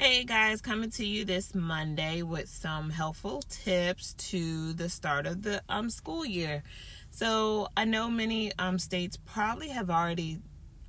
Hey 0.00 0.22
guys, 0.22 0.60
coming 0.60 0.90
to 0.90 1.04
you 1.04 1.24
this 1.24 1.56
Monday 1.56 2.22
with 2.22 2.48
some 2.48 2.88
helpful 2.88 3.42
tips 3.48 4.14
to 4.30 4.72
the 4.74 4.88
start 4.88 5.26
of 5.26 5.42
the 5.42 5.60
um, 5.68 5.90
school 5.90 6.24
year. 6.24 6.62
So, 7.10 7.66
I 7.76 7.84
know 7.84 8.08
many 8.08 8.52
um, 8.60 8.78
states 8.78 9.16
probably 9.16 9.70
have 9.70 9.90
already 9.90 10.38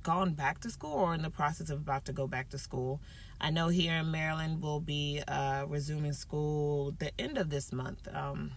gone 0.04 0.34
back 0.34 0.60
to 0.60 0.70
school 0.70 0.92
or 0.92 1.12
in 1.12 1.22
the 1.22 1.30
process 1.30 1.70
of 1.70 1.80
about 1.80 2.04
to 2.04 2.12
go 2.12 2.28
back 2.28 2.50
to 2.50 2.58
school. 2.58 3.00
I 3.40 3.50
know 3.50 3.66
here 3.66 3.94
in 3.94 4.12
Maryland 4.12 4.62
we'll 4.62 4.78
be 4.78 5.20
uh, 5.26 5.64
resuming 5.66 6.12
school 6.12 6.94
the 7.00 7.10
end 7.20 7.36
of 7.36 7.50
this 7.50 7.72
month. 7.72 8.06
Um, 8.14 8.52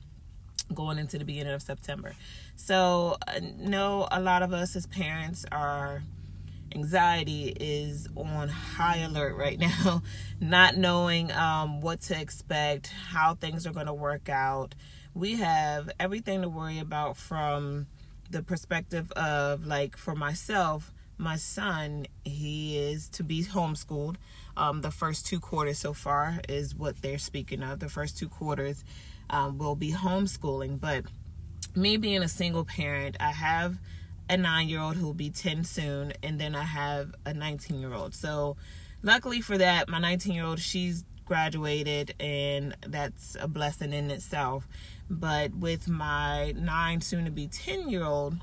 going 0.75 0.99
into 0.99 1.17
the 1.17 1.25
beginning 1.25 1.53
of 1.53 1.63
September. 1.63 2.13
So, 2.57 3.17
I 3.27 3.39
know 3.39 4.07
a 4.11 4.21
lot 4.21 4.43
of 4.43 4.53
us 4.53 4.75
as 4.75 4.85
parents 4.85 5.45
are 5.51 6.03
anxiety 6.75 7.55
is 7.59 8.07
on 8.15 8.49
high 8.49 8.97
alert 8.97 9.35
right 9.35 9.59
now, 9.59 10.03
not 10.39 10.77
knowing 10.77 11.31
um, 11.31 11.81
what 11.81 12.01
to 12.01 12.19
expect, 12.19 12.87
how 12.87 13.35
things 13.35 13.65
are 13.67 13.73
going 13.73 13.87
to 13.87 13.93
work 13.93 14.29
out. 14.29 14.75
We 15.13 15.35
have 15.35 15.89
everything 15.99 16.41
to 16.41 16.49
worry 16.49 16.79
about 16.79 17.17
from 17.17 17.87
the 18.29 18.41
perspective 18.41 19.11
of, 19.11 19.65
like, 19.65 19.95
for 19.95 20.15
myself, 20.15 20.91
my 21.17 21.35
son, 21.35 22.07
he 22.25 22.77
is 22.77 23.09
to 23.09 23.23
be 23.23 23.43
homeschooled. 23.43 24.15
Um, 24.57 24.81
the 24.81 24.91
first 24.91 25.25
two 25.25 25.39
quarters 25.39 25.79
so 25.79 25.93
far 25.93 26.39
is 26.49 26.75
what 26.75 27.01
they're 27.01 27.17
speaking 27.17 27.63
of. 27.63 27.79
The 27.79 27.89
first 27.89 28.17
two 28.17 28.27
quarters 28.27 28.83
um, 29.29 29.57
will 29.57 29.75
be 29.75 29.91
homeschooling. 29.91 30.79
But 30.79 31.05
me 31.75 31.97
being 31.97 32.23
a 32.23 32.27
single 32.27 32.65
parent, 32.65 33.17
I 33.19 33.31
have 33.31 33.77
a 34.29 34.37
nine 34.37 34.69
year 34.69 34.79
old 34.79 34.95
who 34.95 35.05
will 35.05 35.13
be 35.13 35.29
10 35.29 35.63
soon, 35.63 36.13
and 36.21 36.39
then 36.39 36.55
I 36.55 36.63
have 36.63 37.13
a 37.25 37.33
19 37.33 37.79
year 37.79 37.93
old. 37.93 38.13
So, 38.15 38.57
luckily 39.01 39.41
for 39.41 39.57
that, 39.57 39.89
my 39.89 39.99
19 39.99 40.33
year 40.33 40.45
old, 40.45 40.59
she's 40.59 41.03
graduated, 41.25 42.15
and 42.19 42.75
that's 42.87 43.35
a 43.39 43.47
blessing 43.47 43.93
in 43.93 44.11
itself. 44.11 44.67
But 45.09 45.53
with 45.55 45.87
my 45.87 46.53
nine, 46.55 47.01
soon 47.01 47.25
to 47.25 47.31
be 47.31 47.47
10 47.47 47.89
year 47.89 48.03
old, 48.03 48.35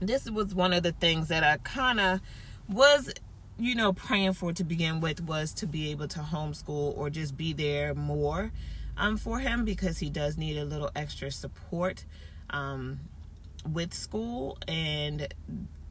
this 0.00 0.30
was 0.30 0.54
one 0.54 0.72
of 0.72 0.82
the 0.82 0.92
things 0.92 1.28
that 1.28 1.42
I 1.42 1.56
kind 1.58 2.00
of 2.00 2.20
was, 2.68 3.12
you 3.58 3.74
know, 3.74 3.92
praying 3.92 4.34
for 4.34 4.52
to 4.52 4.64
begin 4.64 5.00
with 5.00 5.20
was 5.20 5.52
to 5.54 5.66
be 5.66 5.90
able 5.90 6.08
to 6.08 6.20
homeschool 6.20 6.96
or 6.96 7.10
just 7.10 7.36
be 7.36 7.52
there 7.52 7.94
more 7.94 8.52
um, 8.96 9.16
for 9.16 9.40
him 9.40 9.64
because 9.64 9.98
he 9.98 10.10
does 10.10 10.36
need 10.36 10.56
a 10.56 10.64
little 10.64 10.90
extra 10.94 11.30
support. 11.30 12.04
Um, 12.50 13.00
with 13.66 13.94
school 13.94 14.58
and 14.66 15.32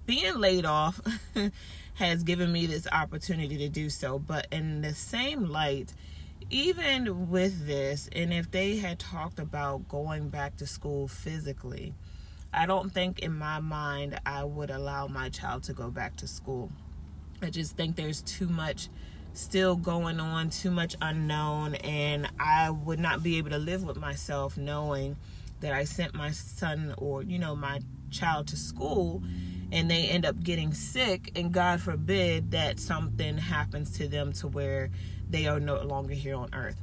being 0.06 0.40
laid 0.40 0.66
off 0.66 1.02
has 1.96 2.24
given 2.24 2.52
me 2.52 2.66
this 2.66 2.88
opportunity 2.92 3.58
to 3.58 3.70
do 3.70 3.90
so. 3.90 4.20
But 4.20 4.48
in 4.52 4.82
the 4.82 4.94
same 4.94 5.46
light, 5.46 5.94
even 6.50 7.30
with 7.30 7.68
this, 7.68 8.10
and 8.14 8.34
if 8.34 8.50
they 8.52 8.78
had 8.78 9.00
talked 9.00 9.40
about 9.40 9.90
going 9.90 10.30
back 10.30 10.56
to 10.58 10.68
school 10.68 11.08
physically, 11.08 11.94
I 12.54 12.66
don't 12.66 12.94
think 12.94 13.20
in 13.20 13.38
my 13.38 13.60
mind 13.60 14.20
I 14.26 14.46
would 14.46 14.72
allow 14.72 15.08
my 15.08 15.30
child 15.30 15.64
to 15.64 15.74
go 15.74 15.90
back 15.90 16.16
to 16.18 16.28
school. 16.28 16.72
I 17.42 17.50
just 17.50 17.76
think 17.76 17.96
there's 17.96 18.22
too 18.22 18.48
much 18.48 18.90
still 19.34 19.76
going 19.76 20.20
on, 20.20 20.50
too 20.50 20.72
much 20.72 20.96
unknown, 21.02 21.76
and 21.76 22.28
I 22.40 22.70
would 22.72 23.00
not 23.00 23.22
be 23.22 23.38
able 23.38 23.52
to 23.52 23.60
live 23.60 23.84
with 23.84 23.98
myself 23.98 24.58
knowing 24.58 25.18
that 25.60 25.74
I 25.74 25.84
sent 25.84 26.14
my 26.14 26.32
son 26.32 26.94
or, 26.98 27.24
you 27.24 27.40
know, 27.40 27.56
my 27.56 27.80
child 28.12 28.48
to 28.48 28.58
school 28.58 29.24
and 29.72 29.92
they 29.92 30.06
end 30.06 30.26
up 30.26 30.42
getting 30.42 30.74
sick 30.74 31.32
and 31.36 31.52
God 31.52 31.82
forbid 31.82 32.52
that 32.52 32.80
something 32.80 33.38
happens 33.38 33.98
to 33.98 34.08
them 34.08 34.34
to 34.34 34.48
where 34.48 34.90
they 35.30 35.48
are 35.48 35.60
no 35.60 35.82
longer 35.82 36.14
here 36.14 36.36
on 36.36 36.50
earth. 36.54 36.78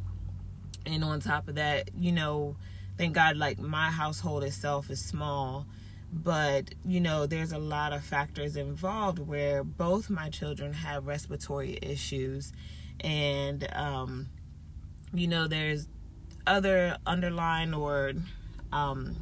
And 0.85 1.03
on 1.03 1.21
top 1.21 1.49
of 1.49 1.55
that, 1.55 1.91
you 1.99 2.13
know, 2.13 2.57
thank 2.99 3.15
God 3.15 3.37
like 3.37 3.59
my 3.59 3.91
household 3.91 4.45
itself 4.45 4.91
is 4.91 5.03
small, 5.03 5.67
but 6.13 6.75
you 6.85 7.01
know, 7.01 7.27
there's 7.27 7.53
a 7.53 7.59
lot 7.59 7.93
of 7.93 8.05
factors 8.05 8.57
involved 8.57 9.19
where 9.19 9.65
both 9.65 10.11
my 10.11 10.29
children 10.29 10.73
have 10.73 11.07
respiratory 11.07 11.79
issues 11.81 12.53
and 13.01 13.67
um 13.75 14.29
you 15.13 15.29
know, 15.29 15.47
there's 15.47 15.87
other 16.47 16.99
underlying 17.07 17.73
or 17.73 18.13
um, 18.75 19.17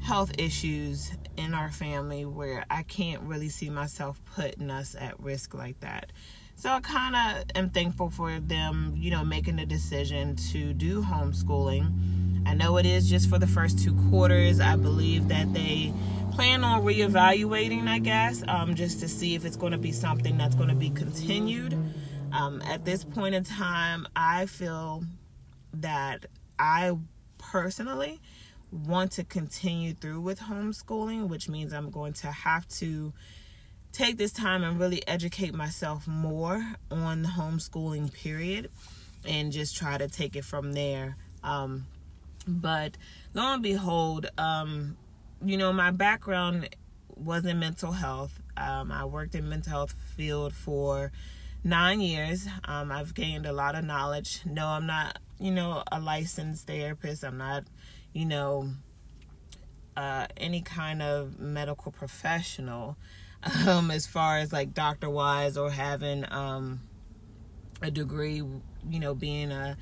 health 0.00 0.32
issues 0.38 1.12
in 1.36 1.52
our 1.52 1.70
family 1.70 2.24
where 2.24 2.64
I 2.70 2.82
can't 2.84 3.22
really 3.22 3.48
see 3.48 3.68
myself 3.68 4.20
putting 4.34 4.70
us 4.70 4.96
at 4.98 5.20
risk 5.20 5.52
like 5.52 5.80
that. 5.80 6.12
So 6.54 6.68
I 6.70 6.80
kind 6.80 7.16
of 7.16 7.44
am 7.54 7.70
thankful 7.70 8.10
for 8.10 8.38
them, 8.38 8.94
you 8.96 9.10
know, 9.10 9.24
making 9.24 9.56
the 9.56 9.66
decision 9.66 10.36
to 10.52 10.72
do 10.72 11.02
homeschooling. 11.02 12.46
I 12.46 12.54
know 12.54 12.76
it 12.76 12.86
is 12.86 13.08
just 13.08 13.28
for 13.28 13.38
the 13.38 13.46
first 13.46 13.78
two 13.78 13.94
quarters. 14.10 14.60
I 14.60 14.76
believe 14.76 15.28
that 15.28 15.52
they 15.54 15.92
plan 16.32 16.62
on 16.64 16.82
reevaluating, 16.82 17.88
I 17.88 17.98
guess, 17.98 18.42
um, 18.46 18.74
just 18.74 19.00
to 19.00 19.08
see 19.08 19.34
if 19.34 19.44
it's 19.44 19.56
going 19.56 19.72
to 19.72 19.78
be 19.78 19.92
something 19.92 20.36
that's 20.36 20.54
going 20.54 20.68
to 20.68 20.74
be 20.74 20.90
continued. 20.90 21.76
Um, 22.32 22.62
at 22.62 22.84
this 22.84 23.04
point 23.04 23.34
in 23.34 23.44
time, 23.44 24.06
I 24.14 24.46
feel 24.46 25.04
that 25.74 26.26
I 26.58 26.96
personally 27.50 28.20
want 28.70 29.12
to 29.12 29.24
continue 29.24 29.92
through 29.92 30.20
with 30.20 30.40
homeschooling, 30.40 31.28
which 31.28 31.48
means 31.48 31.72
I'm 31.72 31.90
going 31.90 32.12
to 32.14 32.28
have 32.28 32.68
to 32.78 33.12
take 33.92 34.16
this 34.16 34.32
time 34.32 34.62
and 34.62 34.78
really 34.78 35.06
educate 35.08 35.54
myself 35.54 36.06
more 36.06 36.64
on 36.90 37.22
the 37.22 37.28
homeschooling 37.28 38.12
period 38.12 38.70
and 39.26 39.50
just 39.50 39.76
try 39.76 39.98
to 39.98 40.06
take 40.08 40.36
it 40.36 40.44
from 40.44 40.72
there. 40.72 41.16
Um, 41.42 41.86
but 42.46 42.96
lo 43.34 43.54
and 43.54 43.62
behold, 43.62 44.26
um, 44.38 44.96
you 45.44 45.56
know, 45.56 45.72
my 45.72 45.90
background 45.90 46.68
was 47.16 47.44
in 47.44 47.58
mental 47.58 47.92
health. 47.92 48.40
Um, 48.56 48.92
I 48.92 49.04
worked 49.04 49.34
in 49.34 49.48
mental 49.48 49.72
health 49.72 49.94
field 50.16 50.52
for 50.52 51.10
nine 51.64 52.00
years. 52.00 52.46
Um, 52.64 52.92
I've 52.92 53.14
gained 53.14 53.46
a 53.46 53.52
lot 53.52 53.74
of 53.74 53.84
knowledge. 53.84 54.42
No, 54.46 54.68
I'm 54.68 54.86
not 54.86 55.18
you 55.40 55.50
know, 55.50 55.82
a 55.90 55.98
licensed 55.98 56.66
therapist. 56.66 57.24
I'm 57.24 57.38
not, 57.38 57.64
you 58.12 58.26
know, 58.26 58.70
uh, 59.96 60.26
any 60.36 60.60
kind 60.60 61.02
of 61.02 61.38
medical 61.38 61.90
professional 61.90 62.96
um, 63.66 63.90
as 63.90 64.06
far 64.06 64.38
as 64.38 64.52
like 64.52 64.74
doctor 64.74 65.08
wise 65.08 65.56
or 65.56 65.70
having 65.70 66.30
um, 66.30 66.80
a 67.82 67.90
degree, 67.90 68.42
you 68.88 69.00
know, 69.00 69.14
being 69.14 69.50
a 69.50 69.76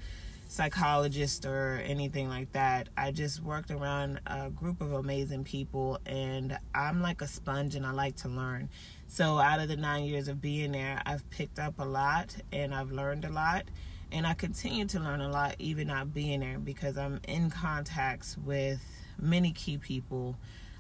psychologist 0.49 1.45
or 1.45 1.83
anything 1.85 2.29
like 2.29 2.53
that. 2.53 2.89
I 2.97 3.11
just 3.11 3.43
worked 3.43 3.71
around 3.71 4.21
a 4.27 4.49
group 4.49 4.81
of 4.81 4.93
amazing 4.93 5.45
people 5.45 5.99
and 6.07 6.59
I'm 6.75 7.03
like 7.03 7.21
a 7.21 7.27
sponge 7.27 7.75
and 7.75 7.85
I 7.85 7.91
like 7.91 8.17
to 8.17 8.29
learn. 8.29 8.71
So 9.09 9.39
out 9.39 9.61
of 9.61 9.69
the 9.69 9.77
nine 9.77 10.05
years 10.05 10.29
of 10.29 10.41
being 10.41 10.73
there, 10.73 11.03
I've 11.05 11.29
picked 11.31 11.59
up 11.59 11.79
a 11.79 11.85
lot 11.85 12.35
and 12.51 12.75
I've 12.75 12.93
learned 12.93 13.25
a 13.25 13.31
lot 13.31 13.65
and 14.11 14.27
I 14.27 14.35
continue 14.35 14.87
to 14.87 15.01
learn 15.01 15.21
a 15.21 15.29
lot 15.29 15.57
even 15.59 15.89
not 15.89 16.15
being 16.15 16.41
there 16.41 16.59
because 16.59 16.97
I'm 16.97 17.21
in 17.29 17.51
contacts 17.51 18.37
with 18.39 18.81
many 19.21 19.53
key 19.53 19.79
people 19.79 20.37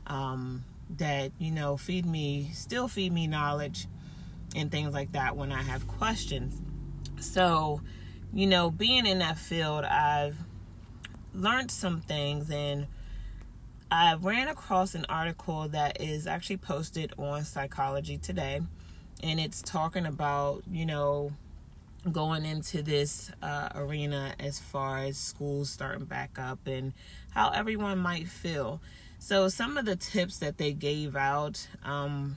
um, 0.06 0.65
that 0.97 1.33
you 1.38 1.50
know 1.50 1.77
feed 1.77 2.06
me 2.06 2.50
still 2.55 2.88
feed 2.88 3.12
me 3.12 3.27
knowledge 3.27 3.87
and 4.56 4.71
things 4.71 4.94
like 4.94 5.12
that 5.12 5.37
when 5.37 5.53
I 5.53 5.62
have 5.62 5.87
questions. 5.87 6.61
So 7.20 7.82
you 8.32 8.47
know 8.47 8.70
being 8.70 9.06
in 9.06 9.19
that 9.19 9.38
field 9.38 9.85
I've 9.85 10.37
learned 11.35 11.70
some 11.70 12.00
things 12.00 12.50
and 12.50 12.87
I 13.91 14.14
ran 14.14 14.49
across 14.49 14.94
an 14.94 15.06
article 15.08 15.69
that 15.69 16.00
is 16.00 16.26
actually 16.26 16.58
posted 16.58 17.12
on 17.19 17.44
Psychology 17.44 18.19
Today 18.19 18.61
and 19.23 19.41
it's 19.41 19.61
talking 19.62 20.06
about 20.06 20.62
you 20.70 20.87
know 20.87 21.32
going 22.12 22.44
into 22.44 22.82
this 22.82 23.31
uh, 23.43 23.69
arena 23.75 24.34
as 24.38 24.58
far 24.58 24.99
as 24.99 25.16
schools 25.16 25.70
starting 25.70 26.05
back 26.05 26.38
up 26.38 26.66
and 26.66 26.93
how 27.31 27.50
everyone 27.50 27.99
might 27.99 28.28
feel. 28.28 28.81
So, 29.19 29.49
some 29.49 29.76
of 29.76 29.84
the 29.84 29.96
tips 29.96 30.38
that 30.38 30.58
they 30.58 30.72
gave 30.72 31.16
out 31.16 31.66
um, 31.84 32.37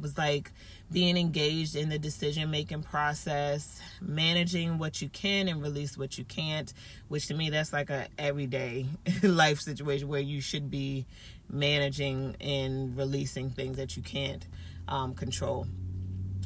was 0.00 0.16
like 0.16 0.52
being 0.92 1.16
engaged 1.16 1.76
in 1.76 1.88
the 1.88 1.98
decision 1.98 2.50
making 2.50 2.82
process, 2.82 3.80
managing 4.00 4.78
what 4.78 5.00
you 5.00 5.08
can 5.08 5.48
and 5.48 5.62
release 5.62 5.96
what 5.96 6.18
you 6.18 6.24
can't, 6.24 6.72
which 7.08 7.26
to 7.28 7.34
me 7.34 7.50
that's 7.50 7.72
like 7.72 7.90
a 7.90 8.08
everyday 8.18 8.86
life 9.22 9.60
situation 9.60 10.08
where 10.08 10.20
you 10.20 10.40
should 10.40 10.70
be 10.70 11.06
managing 11.48 12.36
and 12.40 12.96
releasing 12.96 13.50
things 13.50 13.76
that 13.76 13.96
you 13.96 14.02
can't 14.02 14.46
um, 14.88 15.14
control. 15.14 15.66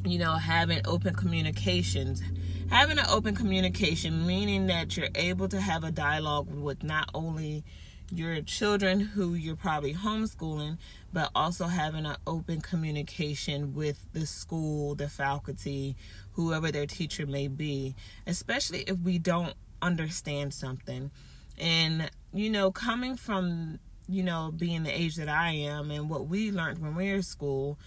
You 0.05 0.19
know, 0.19 0.33
having 0.33 0.81
open 0.85 1.15
communications 1.15 2.21
having 2.69 2.97
an 2.97 3.05
open 3.09 3.35
communication, 3.35 4.25
meaning 4.25 4.67
that 4.67 4.97
you're 4.97 5.09
able 5.15 5.47
to 5.49 5.59
have 5.59 5.83
a 5.83 5.91
dialogue 5.91 6.49
with 6.49 6.83
not 6.83 7.09
only 7.13 7.63
your 8.11 8.41
children 8.41 8.99
who 8.99 9.33
you're 9.33 9.55
probably 9.55 9.93
homeschooling, 9.93 10.77
but 11.11 11.29
also 11.33 11.65
having 11.65 12.05
an 12.05 12.17
open 12.27 12.61
communication 12.61 13.73
with 13.73 14.05
the 14.13 14.25
school, 14.25 14.95
the 14.95 15.09
faculty, 15.09 15.95
whoever 16.33 16.71
their 16.71 16.85
teacher 16.85 17.25
may 17.25 17.47
be, 17.47 17.95
especially 18.27 18.81
if 18.81 18.99
we 18.99 19.17
don't 19.17 19.53
understand 19.81 20.53
something. 20.53 21.09
And, 21.57 22.11
you 22.33 22.49
know, 22.49 22.71
coming 22.71 23.15
from, 23.15 23.79
you 24.07 24.23
know, 24.23 24.51
being 24.55 24.83
the 24.83 24.91
age 24.91 25.15
that 25.15 25.29
I 25.29 25.51
am 25.51 25.89
and 25.89 26.09
what 26.09 26.27
we 26.27 26.51
learned 26.51 26.79
when 26.79 26.95
we 26.95 27.09
were 27.09 27.15
in 27.15 27.23
school 27.23 27.79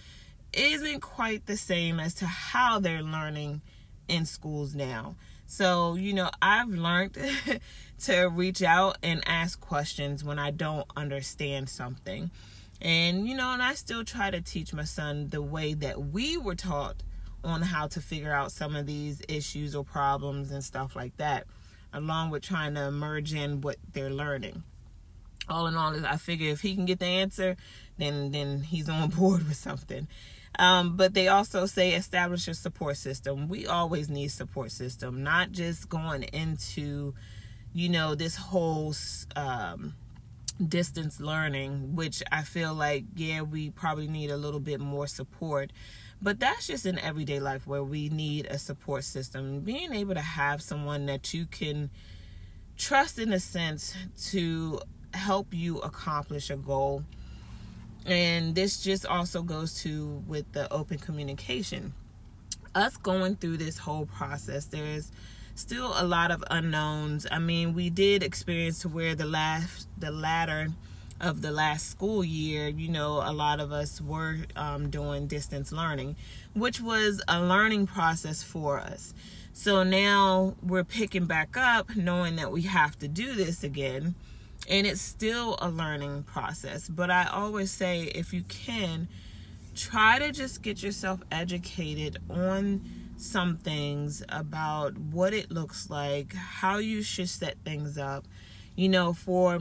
isn't 0.53 1.01
quite 1.01 1.45
the 1.45 1.57
same 1.57 1.99
as 1.99 2.13
to 2.15 2.25
how 2.25 2.79
they're 2.79 3.01
learning 3.01 3.61
in 4.07 4.25
schools 4.25 4.75
now. 4.75 5.15
So, 5.45 5.95
you 5.95 6.13
know, 6.13 6.29
I've 6.41 6.69
learned 6.69 7.17
to 8.03 8.25
reach 8.27 8.61
out 8.61 8.97
and 9.01 9.23
ask 9.27 9.59
questions 9.59 10.23
when 10.23 10.37
I 10.37 10.51
don't 10.51 10.85
understand 10.95 11.69
something. 11.69 12.29
And, 12.81 13.27
you 13.27 13.35
know, 13.35 13.51
and 13.51 13.61
I 13.61 13.73
still 13.73 14.03
try 14.03 14.29
to 14.29 14.41
teach 14.41 14.73
my 14.73 14.83
son 14.83 15.29
the 15.29 15.41
way 15.41 15.73
that 15.73 16.01
we 16.01 16.37
were 16.37 16.55
taught 16.55 17.03
on 17.43 17.61
how 17.61 17.87
to 17.87 18.01
figure 18.01 18.31
out 18.31 18.51
some 18.51 18.75
of 18.75 18.85
these 18.85 19.21
issues 19.27 19.75
or 19.75 19.83
problems 19.83 20.51
and 20.51 20.63
stuff 20.63 20.95
like 20.95 21.15
that, 21.17 21.45
along 21.93 22.29
with 22.29 22.43
trying 22.43 22.75
to 22.75 22.91
merge 22.91 23.33
in 23.33 23.61
what 23.61 23.77
they're 23.93 24.09
learning. 24.09 24.63
All 25.49 25.67
in 25.67 25.75
all, 25.75 26.05
I 26.05 26.17
figure 26.17 26.51
if 26.51 26.61
he 26.61 26.75
can 26.75 26.85
get 26.85 26.99
the 26.99 27.05
answer, 27.05 27.57
then 27.97 28.31
then 28.31 28.61
he's 28.61 28.87
on 28.87 29.09
board 29.17 29.47
with 29.47 29.57
something. 29.57 30.07
Um, 30.57 30.97
but 30.97 31.13
they 31.13 31.27
also 31.27 31.65
say 31.65 31.93
establish 31.93 32.47
a 32.47 32.53
support 32.53 32.97
system. 32.97 33.47
We 33.47 33.65
always 33.67 34.09
need 34.09 34.29
support 34.29 34.71
system, 34.71 35.23
not 35.23 35.51
just 35.51 35.87
going 35.89 36.23
into, 36.23 37.13
you 37.73 37.89
know, 37.89 38.15
this 38.15 38.35
whole 38.35 38.93
um, 39.35 39.93
distance 40.65 41.19
learning, 41.19 41.95
which 41.95 42.21
I 42.31 42.41
feel 42.41 42.73
like, 42.73 43.05
yeah, 43.15 43.41
we 43.41 43.69
probably 43.69 44.07
need 44.07 44.31
a 44.31 44.37
little 44.37 44.59
bit 44.59 44.79
more 44.79 45.07
support. 45.07 45.71
But 46.21 46.39
that's 46.39 46.67
just 46.67 46.85
in 46.85 46.99
everyday 46.99 47.39
life 47.39 47.65
where 47.65 47.83
we 47.83 48.09
need 48.09 48.45
a 48.47 48.57
support 48.57 49.05
system. 49.05 49.61
Being 49.61 49.93
able 49.93 50.15
to 50.15 50.21
have 50.21 50.61
someone 50.61 51.05
that 51.05 51.33
you 51.33 51.45
can 51.45 51.89
trust 52.77 53.19
in 53.19 53.31
a 53.31 53.39
sense 53.39 53.95
to 54.31 54.81
help 55.13 55.53
you 55.53 55.79
accomplish 55.79 56.49
a 56.49 56.57
goal 56.57 57.03
and 58.05 58.55
this 58.55 58.81
just 58.81 59.05
also 59.05 59.41
goes 59.41 59.81
to 59.83 60.23
with 60.27 60.51
the 60.53 60.71
open 60.71 60.97
communication. 60.97 61.93
Us 62.75 62.97
going 62.97 63.35
through 63.35 63.57
this 63.57 63.77
whole 63.77 64.05
process 64.05 64.65
there's 64.65 65.11
still 65.55 65.93
a 65.97 66.05
lot 66.05 66.31
of 66.31 66.43
unknowns. 66.49 67.27
I 67.31 67.39
mean 67.39 67.73
we 67.73 67.89
did 67.89 68.23
experience 68.23 68.79
to 68.79 68.89
where 68.89 69.15
the 69.15 69.25
last 69.25 69.87
the 69.97 70.11
latter 70.11 70.69
of 71.21 71.41
the 71.41 71.51
last 71.51 71.89
school 71.89 72.23
year 72.23 72.69
you 72.69 72.87
know 72.87 73.21
a 73.25 73.33
lot 73.33 73.59
of 73.59 73.73
us 73.73 73.99
were 73.99 74.37
um, 74.55 74.89
doing 74.89 75.27
distance 75.27 75.73
learning 75.73 76.15
which 76.53 76.79
was 76.79 77.21
a 77.27 77.41
learning 77.41 77.87
process 77.87 78.41
for 78.43 78.79
us. 78.79 79.13
So 79.51 79.83
now 79.83 80.55
we're 80.63 80.85
picking 80.85 81.25
back 81.25 81.57
up 81.57 81.95
knowing 81.95 82.37
that 82.37 82.51
we 82.51 82.61
have 82.61 82.97
to 82.99 83.07
do 83.09 83.33
this 83.33 83.63
again 83.63 84.15
and 84.69 84.85
it's 84.85 85.01
still 85.01 85.57
a 85.61 85.69
learning 85.69 86.23
process. 86.23 86.87
But 86.87 87.09
I 87.09 87.25
always 87.25 87.71
say 87.71 88.03
if 88.03 88.33
you 88.33 88.43
can, 88.43 89.07
try 89.75 90.19
to 90.19 90.31
just 90.31 90.61
get 90.61 90.83
yourself 90.83 91.21
educated 91.31 92.19
on 92.29 92.81
some 93.17 93.57
things 93.57 94.23
about 94.29 94.97
what 94.97 95.33
it 95.33 95.51
looks 95.51 95.89
like, 95.89 96.33
how 96.33 96.77
you 96.77 97.01
should 97.01 97.29
set 97.29 97.57
things 97.65 97.97
up. 97.97 98.25
You 98.75 98.89
know, 98.89 99.11
for 99.13 99.59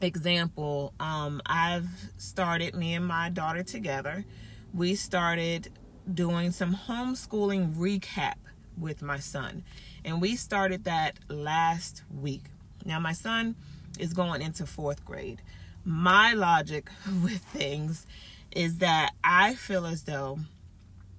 example, 0.00 0.94
um, 1.00 1.42
I've 1.44 1.88
started 2.16 2.74
me 2.74 2.94
and 2.94 3.06
my 3.06 3.28
daughter 3.28 3.62
together. 3.62 4.24
We 4.72 4.94
started 4.94 5.68
doing 6.12 6.52
some 6.52 6.74
homeschooling 6.74 7.74
recap 7.74 8.34
with 8.78 9.02
my 9.02 9.18
son, 9.18 9.64
and 10.04 10.20
we 10.22 10.36
started 10.36 10.84
that 10.84 11.18
last 11.28 12.02
week. 12.10 12.44
Now, 12.86 12.98
my 12.98 13.12
son 13.12 13.56
is 14.00 14.12
going 14.12 14.42
into 14.42 14.66
fourth 14.66 15.04
grade. 15.04 15.42
My 15.84 16.32
logic 16.32 16.90
with 17.22 17.42
things 17.42 18.06
is 18.50 18.78
that 18.78 19.12
I 19.22 19.54
feel 19.54 19.86
as 19.86 20.04
though 20.04 20.40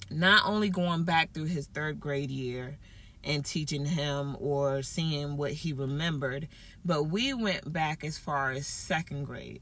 not 0.10 0.44
only 0.46 0.70
going 0.70 1.04
back 1.04 1.32
through 1.32 1.46
his 1.46 1.68
third 1.68 2.00
grade 2.00 2.32
year 2.32 2.78
and 3.24 3.46
teaching 3.46 3.86
him 3.86 4.36
or 4.40 4.82
seeing 4.82 5.38
what 5.38 5.52
he 5.52 5.74
remembered, 5.74 6.48
but 6.84 7.04
we 7.04 7.34
went 7.34 7.72
back 7.72 8.04
as 8.04 8.18
far 8.18 8.52
as 8.52 8.68
second 8.68 9.26
grade. 9.26 9.62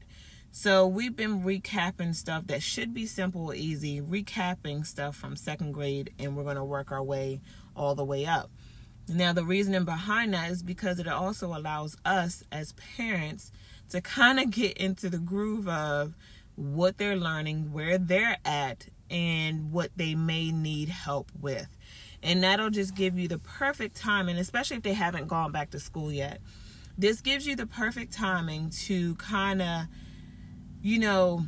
So 0.52 0.86
we've 0.86 1.14
been 1.14 1.42
recapping 1.42 2.14
stuff 2.14 2.48
that 2.48 2.62
should 2.62 2.92
be 2.92 3.06
simple, 3.06 3.54
easy, 3.54 4.00
recapping 4.00 4.84
stuff 4.84 5.14
from 5.14 5.36
second 5.36 5.72
grade, 5.72 6.12
and 6.18 6.36
we're 6.36 6.42
going 6.42 6.56
to 6.56 6.64
work 6.64 6.90
our 6.90 7.02
way 7.02 7.40
all 7.76 7.94
the 7.94 8.04
way 8.04 8.26
up. 8.26 8.50
Now, 9.12 9.32
the 9.32 9.44
reasoning 9.44 9.84
behind 9.84 10.34
that 10.34 10.52
is 10.52 10.62
because 10.62 11.00
it 11.00 11.08
also 11.08 11.48
allows 11.48 11.96
us 12.04 12.44
as 12.52 12.74
parents 12.96 13.50
to 13.88 14.00
kind 14.00 14.38
of 14.38 14.50
get 14.50 14.76
into 14.78 15.10
the 15.10 15.18
groove 15.18 15.66
of 15.66 16.14
what 16.54 16.96
they're 16.96 17.16
learning, 17.16 17.72
where 17.72 17.98
they're 17.98 18.36
at, 18.44 18.86
and 19.10 19.72
what 19.72 19.90
they 19.96 20.14
may 20.14 20.52
need 20.52 20.90
help 20.90 21.32
with. 21.40 21.66
And 22.22 22.44
that'll 22.44 22.70
just 22.70 22.94
give 22.94 23.18
you 23.18 23.26
the 23.26 23.38
perfect 23.38 23.96
timing, 23.96 24.36
especially 24.36 24.76
if 24.76 24.84
they 24.84 24.92
haven't 24.92 25.26
gone 25.26 25.50
back 25.50 25.70
to 25.70 25.80
school 25.80 26.12
yet. 26.12 26.40
This 26.96 27.20
gives 27.20 27.48
you 27.48 27.56
the 27.56 27.66
perfect 27.66 28.12
timing 28.12 28.70
to 28.84 29.16
kind 29.16 29.60
of, 29.60 29.86
you 30.82 31.00
know, 31.00 31.46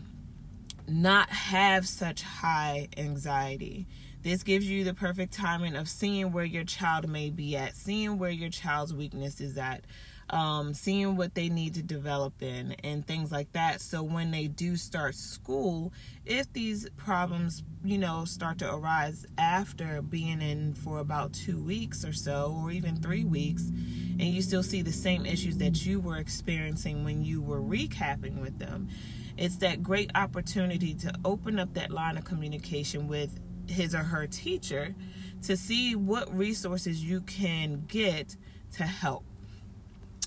not 0.89 1.31
have 1.31 1.87
such 1.87 2.23
high 2.23 2.89
anxiety 2.97 3.87
this 4.23 4.43
gives 4.43 4.69
you 4.69 4.85
the 4.85 4.95
perfect 4.95 5.33
timing 5.33 5.75
of 5.75 5.89
seeing 5.89 6.33
where 6.33 6.45
your 6.45 6.65
child 6.65 7.09
may 7.09 7.31
be 7.31 7.57
at, 7.57 7.75
seeing 7.75 8.19
where 8.19 8.31
your 8.31 8.51
child's 8.51 8.95
weakness 8.95 9.41
is 9.41 9.59
at, 9.59 9.85
um, 10.31 10.75
seeing 10.75 11.17
what 11.17 11.35
they 11.35 11.49
need 11.49 11.75
to 11.75 11.83
develop 11.83 12.41
in, 12.41 12.73
and 12.85 13.07
things 13.07 13.33
like 13.33 13.53
that. 13.53 13.81
So 13.81 14.03
when 14.03 14.31
they 14.31 14.47
do 14.47 14.77
start 14.77 15.17
school, 15.17 15.93
if 16.25 16.53
these 16.53 16.89
problems, 16.91 17.65
you 17.85 17.99
know, 17.99 18.25
start 18.25 18.59
to 18.59 18.73
arise 18.73 19.27
after 19.37 20.01
being 20.01 20.41
in 20.41 20.75
for 20.75 20.99
about 21.01 21.33
two 21.33 21.61
weeks 21.63 22.05
or 22.05 22.13
so, 22.13 22.57
or 22.63 22.71
even 22.71 22.97
three 22.97 23.25
weeks, 23.25 23.63
and 23.63 24.23
you 24.23 24.41
still 24.41 24.63
see 24.63 24.83
the 24.83 24.93
same 24.93 25.27
issues 25.27 25.59
that 25.59 25.85
you 25.85 25.99
were 25.99 26.19
experiencing 26.19 27.05
when 27.05 27.25
you 27.25 27.43
were 27.43 27.61
recapping 27.61 28.41
with 28.41 28.59
them, 28.59 28.89
it's 29.37 29.57
that 29.57 29.83
great 29.83 30.11
opportunity 30.15 30.95
to 30.95 31.13
open 31.25 31.59
up 31.59 31.75
that 31.75 31.91
line 31.91 32.17
of 32.17 32.25
communication 32.25 33.09
with 33.09 33.41
his 33.69 33.95
or 33.95 34.05
her 34.05 34.27
teacher 34.27 34.95
to 35.43 35.57
see 35.57 35.95
what 35.95 36.35
resources 36.35 37.03
you 37.03 37.21
can 37.21 37.85
get 37.89 38.37
to 38.75 38.85
help. 38.85 39.25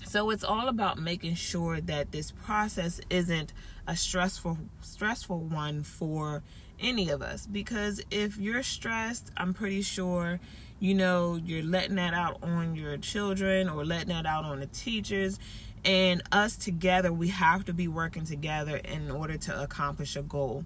So 0.04 0.30
it's 0.30 0.44
all 0.44 0.68
about 0.68 0.98
making 0.98 1.34
sure 1.34 1.80
that 1.80 2.12
this 2.12 2.30
process 2.30 3.00
isn't 3.10 3.52
a 3.86 3.96
stressful 3.96 4.58
stressful 4.80 5.40
one 5.40 5.82
for 5.82 6.42
any 6.78 7.10
of 7.10 7.22
us. 7.22 7.46
Because 7.46 8.00
if 8.10 8.38
you're 8.38 8.62
stressed, 8.62 9.30
I'm 9.36 9.52
pretty 9.52 9.82
sure 9.82 10.38
you 10.78 10.94
know 10.94 11.40
you're 11.44 11.62
letting 11.62 11.96
that 11.96 12.14
out 12.14 12.42
on 12.42 12.76
your 12.76 12.96
children 12.98 13.68
or 13.68 13.84
letting 13.84 14.08
that 14.08 14.26
out 14.26 14.44
on 14.44 14.60
the 14.60 14.66
teachers. 14.66 15.38
And 15.84 16.22
us 16.32 16.56
together 16.56 17.12
we 17.12 17.28
have 17.28 17.64
to 17.66 17.72
be 17.72 17.88
working 17.88 18.24
together 18.24 18.76
in 18.76 19.10
order 19.10 19.36
to 19.38 19.62
accomplish 19.62 20.16
a 20.16 20.22
goal 20.22 20.64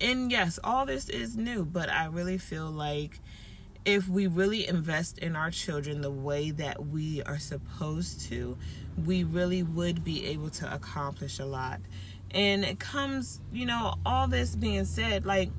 and 0.00 0.30
yes, 0.30 0.58
all 0.64 0.86
this 0.86 1.08
is 1.08 1.36
new, 1.36 1.64
but 1.64 1.90
I 1.90 2.06
really 2.06 2.38
feel 2.38 2.70
like 2.70 3.20
if 3.84 4.08
we 4.08 4.26
really 4.26 4.66
invest 4.68 5.18
in 5.18 5.36
our 5.36 5.50
children 5.50 6.00
the 6.00 6.10
way 6.10 6.50
that 6.50 6.86
we 6.86 7.22
are 7.22 7.38
supposed 7.38 8.20
to, 8.28 8.56
we 9.04 9.24
really 9.24 9.62
would 9.62 10.04
be 10.04 10.26
able 10.26 10.50
to 10.50 10.72
accomplish 10.72 11.38
a 11.38 11.46
lot. 11.46 11.80
And 12.30 12.64
it 12.64 12.78
comes, 12.78 13.40
you 13.52 13.66
know, 13.66 13.94
all 14.04 14.28
this 14.28 14.54
being 14.54 14.84
said, 14.84 15.24
like 15.24 15.50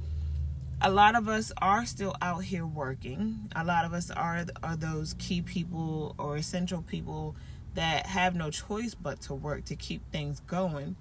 a 0.82 0.90
lot 0.90 1.16
of 1.16 1.28
us 1.28 1.52
are 1.62 1.86
still 1.86 2.16
out 2.22 2.44
here 2.44 2.66
working. 2.66 3.52
A 3.56 3.64
lot 3.64 3.86
of 3.86 3.94
us 3.94 4.10
are 4.10 4.46
are 4.64 4.76
those 4.76 5.16
key 5.20 5.42
people 5.42 6.16
or 6.18 6.38
essential 6.38 6.82
people 6.82 7.36
that 7.74 8.08
have 8.08 8.36
no 8.36 8.50
choice 8.50 8.96
but 8.96 9.22
to 9.22 9.34
work 9.34 9.66
to 9.66 9.76
keep 9.76 10.10
things 10.12 10.40
going. 10.42 10.96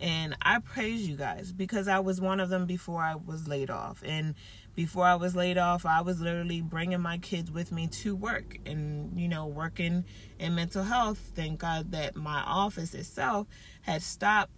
And 0.00 0.36
I 0.40 0.60
praise 0.60 1.08
you 1.08 1.16
guys 1.16 1.52
because 1.52 1.88
I 1.88 1.98
was 1.98 2.20
one 2.20 2.40
of 2.40 2.50
them 2.50 2.66
before 2.66 3.02
I 3.02 3.16
was 3.16 3.48
laid 3.48 3.70
off. 3.70 4.02
And 4.04 4.34
before 4.74 5.04
I 5.04 5.16
was 5.16 5.34
laid 5.34 5.58
off, 5.58 5.84
I 5.84 6.02
was 6.02 6.20
literally 6.20 6.60
bringing 6.60 7.00
my 7.00 7.18
kids 7.18 7.50
with 7.50 7.72
me 7.72 7.88
to 7.88 8.14
work 8.14 8.58
and, 8.64 9.18
you 9.18 9.26
know, 9.26 9.46
working 9.46 10.04
in 10.38 10.54
mental 10.54 10.84
health. 10.84 11.32
Thank 11.34 11.58
God 11.58 11.90
that 11.90 12.14
my 12.14 12.42
office 12.42 12.94
itself 12.94 13.48
had 13.82 14.02
stopped 14.02 14.52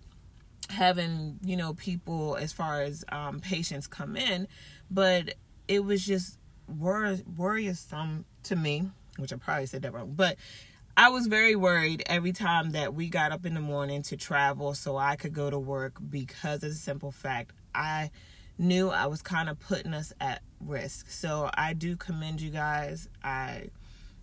having, 0.69 1.39
you 1.43 1.57
know, 1.57 1.73
people 1.73 2.37
as 2.37 2.53
far 2.53 2.83
as 2.83 3.05
um, 3.11 3.41
patients 3.41 3.87
come 3.87 4.17
in. 4.17 4.47
But 4.91 5.35
it 5.69 5.85
was 5.85 6.05
just 6.05 6.39
wor- 6.69 7.19
worrisome 7.37 8.27
to 8.43 8.57
me, 8.57 8.91
which 9.17 9.33
I 9.33 9.37
probably 9.37 9.67
said 9.67 9.83
that 9.83 9.95
wrong. 9.95 10.13
But 10.15 10.37
I 11.01 11.09
was 11.09 11.29
very 11.29 11.57
worried 11.57 12.03
every 12.05 12.33
time 12.33 12.73
that 12.73 12.93
we 12.93 13.09
got 13.09 13.33
up 13.33 13.47
in 13.47 13.55
the 13.55 13.61
morning 13.61 14.03
to 14.03 14.19
travel 14.19 14.75
so 14.75 14.99
I 14.99 15.17
could 15.17 15.33
go 15.33 15.49
to 15.49 15.59
work 15.59 15.95
because 16.11 16.63
of 16.63 16.69
the 16.69 16.75
simple 16.75 17.11
fact 17.11 17.53
I 17.75 18.11
knew 18.59 18.91
I 18.91 19.07
was 19.07 19.23
kind 19.23 19.49
of 19.49 19.59
putting 19.59 19.95
us 19.95 20.13
at 20.21 20.43
risk. 20.61 21.09
So 21.09 21.49
I 21.55 21.73
do 21.73 21.97
commend 21.97 22.43
you 22.43 22.51
guys. 22.51 23.09
I 23.25 23.71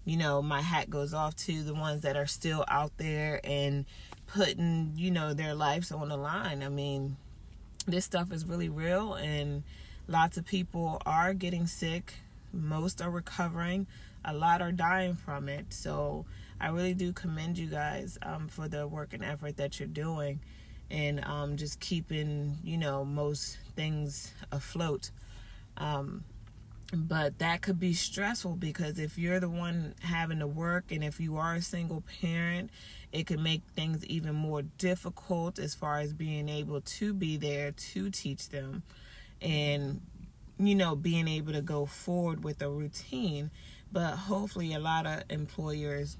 you 0.05 0.17
know, 0.17 0.43
my 0.43 0.61
hat 0.61 0.91
goes 0.91 1.15
off 1.15 1.35
to 1.47 1.63
the 1.63 1.73
ones 1.73 2.03
that 2.03 2.15
are 2.15 2.27
still 2.27 2.63
out 2.67 2.91
there 2.97 3.41
and 3.43 3.85
putting, 4.27 4.93
you 4.95 5.09
know, 5.09 5.33
their 5.33 5.55
lives 5.55 5.91
on 5.91 6.09
the 6.09 6.15
line. 6.15 6.61
I 6.61 6.69
mean, 6.69 7.17
this 7.87 8.05
stuff 8.05 8.31
is 8.31 8.45
really 8.45 8.69
real 8.69 9.15
and 9.15 9.63
lots 10.07 10.37
of 10.37 10.45
people 10.45 11.01
are 11.07 11.33
getting 11.33 11.65
sick. 11.65 12.13
Most 12.53 13.01
are 13.01 13.09
recovering. 13.09 13.87
A 14.23 14.31
lot 14.31 14.61
are 14.61 14.71
dying 14.71 15.15
from 15.15 15.49
it. 15.49 15.73
So 15.73 16.27
I 16.59 16.69
really 16.69 16.93
do 16.93 17.13
commend 17.13 17.57
you 17.57 17.67
guys 17.67 18.17
um, 18.21 18.47
for 18.47 18.67
the 18.67 18.87
work 18.87 19.13
and 19.13 19.23
effort 19.23 19.57
that 19.57 19.79
you're 19.79 19.87
doing 19.87 20.39
and 20.89 21.23
um, 21.25 21.57
just 21.57 21.79
keeping, 21.79 22.57
you 22.63 22.77
know, 22.77 23.03
most 23.05 23.57
things 23.75 24.33
afloat. 24.51 25.11
Um, 25.77 26.23
but 26.93 27.39
that 27.39 27.61
could 27.61 27.79
be 27.79 27.93
stressful 27.93 28.55
because 28.55 28.97
if 28.97 29.17
you're 29.17 29.39
the 29.39 29.49
one 29.49 29.93
having 30.01 30.39
to 30.39 30.47
work 30.47 30.85
and 30.91 31.03
if 31.03 31.19
you 31.19 31.35
are 31.37 31.55
a 31.55 31.61
single 31.61 32.03
parent 32.21 32.69
it 33.11 33.27
could 33.27 33.39
make 33.39 33.61
things 33.75 34.05
even 34.05 34.33
more 34.33 34.61
difficult 34.61 35.59
as 35.59 35.75
far 35.75 35.99
as 35.99 36.13
being 36.13 36.47
able 36.47 36.79
to 36.79 37.13
be 37.13 37.35
there 37.35 37.71
to 37.71 38.09
teach 38.09 38.49
them 38.49 38.83
and 39.41 39.99
you 40.57 40.75
know 40.75 40.95
being 40.95 41.27
able 41.27 41.51
to 41.51 41.61
go 41.61 41.85
forward 41.85 42.43
with 42.43 42.61
a 42.61 42.69
routine 42.69 43.51
but 43.91 44.15
hopefully 44.15 44.73
a 44.73 44.79
lot 44.79 45.05
of 45.05 45.23
employers 45.29 46.15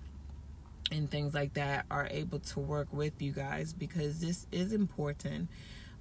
and 0.92 1.10
things 1.10 1.34
like 1.34 1.54
that 1.54 1.86
are 1.92 2.08
able 2.12 2.40
to 2.40 2.60
work 2.60 2.92
with 2.92 3.22
you 3.22 3.32
guys 3.32 3.74
because 3.74 4.20
this 4.20 4.48
is 4.52 4.74
important 4.74 5.50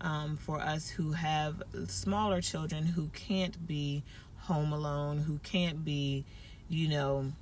um, 0.00 0.36
for 0.36 0.60
us 0.60 0.88
who 0.90 1.12
have 1.12 1.62
smaller 1.88 2.40
children 2.40 2.84
who 2.86 3.08
can't 3.08 3.66
be 3.66 4.04
home 4.40 4.72
alone, 4.72 5.18
who 5.18 5.38
can't 5.38 5.84
be, 5.84 6.24
you 6.68 6.88
know, 6.88 7.32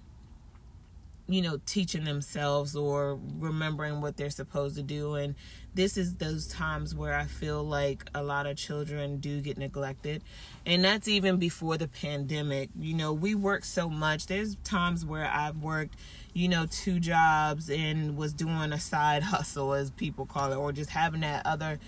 you 1.26 1.40
know, 1.40 1.58
teaching 1.64 2.04
themselves 2.04 2.76
or 2.76 3.18
remembering 3.38 4.00
what 4.02 4.16
they're 4.16 4.28
supposed 4.28 4.76
to 4.76 4.82
do. 4.82 5.14
And 5.14 5.34
this 5.72 5.96
is 5.96 6.16
those 6.16 6.46
times 6.46 6.94
where 6.94 7.14
I 7.14 7.24
feel 7.24 7.64
like 7.64 8.04
a 8.14 8.22
lot 8.22 8.46
of 8.46 8.56
children 8.56 9.18
do 9.18 9.40
get 9.40 9.56
neglected. 9.56 10.22
And 10.66 10.84
that's 10.84 11.08
even 11.08 11.38
before 11.38 11.78
the 11.78 11.88
pandemic. 11.88 12.68
You 12.78 12.94
know, 12.94 13.12
we 13.12 13.34
work 13.34 13.64
so 13.64 13.88
much. 13.88 14.26
There's 14.26 14.56
times 14.64 15.06
where 15.06 15.26
I've 15.26 15.56
worked, 15.56 15.96
you 16.34 16.48
know, 16.48 16.66
two 16.66 17.00
jobs 17.00 17.70
and 17.70 18.18
was 18.18 18.34
doing 18.34 18.72
a 18.72 18.80
side 18.80 19.22
hustle, 19.24 19.72
as 19.72 19.90
people 19.90 20.26
call 20.26 20.52
it, 20.52 20.56
or 20.56 20.72
just 20.72 20.90
having 20.90 21.20
that 21.22 21.46
other 21.46 21.78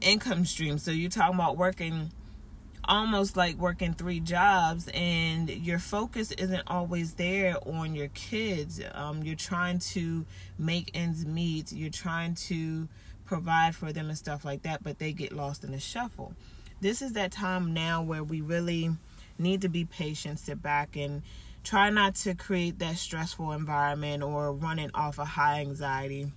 income 0.00 0.44
stream. 0.44 0.78
So 0.78 0.90
you're 0.90 1.10
talking 1.10 1.36
about 1.36 1.56
working 1.56 2.10
almost 2.88 3.36
like 3.36 3.56
working 3.56 3.94
three 3.94 4.20
jobs 4.20 4.88
and 4.94 5.48
your 5.48 5.78
focus 5.78 6.32
isn't 6.32 6.62
always 6.66 7.14
there 7.14 7.56
on 7.66 7.94
your 7.94 8.08
kids. 8.08 8.80
Um, 8.92 9.22
you're 9.22 9.36
trying 9.36 9.78
to 9.80 10.26
make 10.58 10.90
ends 10.94 11.26
meet. 11.26 11.72
You're 11.72 11.90
trying 11.90 12.34
to 12.34 12.88
provide 13.26 13.74
for 13.74 13.92
them 13.92 14.08
and 14.08 14.18
stuff 14.18 14.44
like 14.44 14.62
that 14.62 14.82
but 14.82 14.98
they 14.98 15.12
get 15.12 15.32
lost 15.32 15.64
in 15.64 15.72
the 15.72 15.80
shuffle. 15.80 16.34
This 16.80 17.00
is 17.00 17.14
that 17.14 17.32
time 17.32 17.72
now 17.72 18.02
where 18.02 18.22
we 18.22 18.40
really 18.40 18.90
need 19.38 19.62
to 19.62 19.68
be 19.68 19.84
patient 19.84 20.38
sit 20.38 20.62
back 20.62 20.96
and 20.96 21.22
try 21.64 21.90
not 21.90 22.14
to 22.14 22.34
create 22.34 22.78
that 22.78 22.96
stressful 22.96 23.52
environment 23.52 24.22
or 24.22 24.52
running 24.52 24.90
off 24.94 25.18
a 25.18 25.24
high 25.24 25.60
anxiety. 25.60 26.30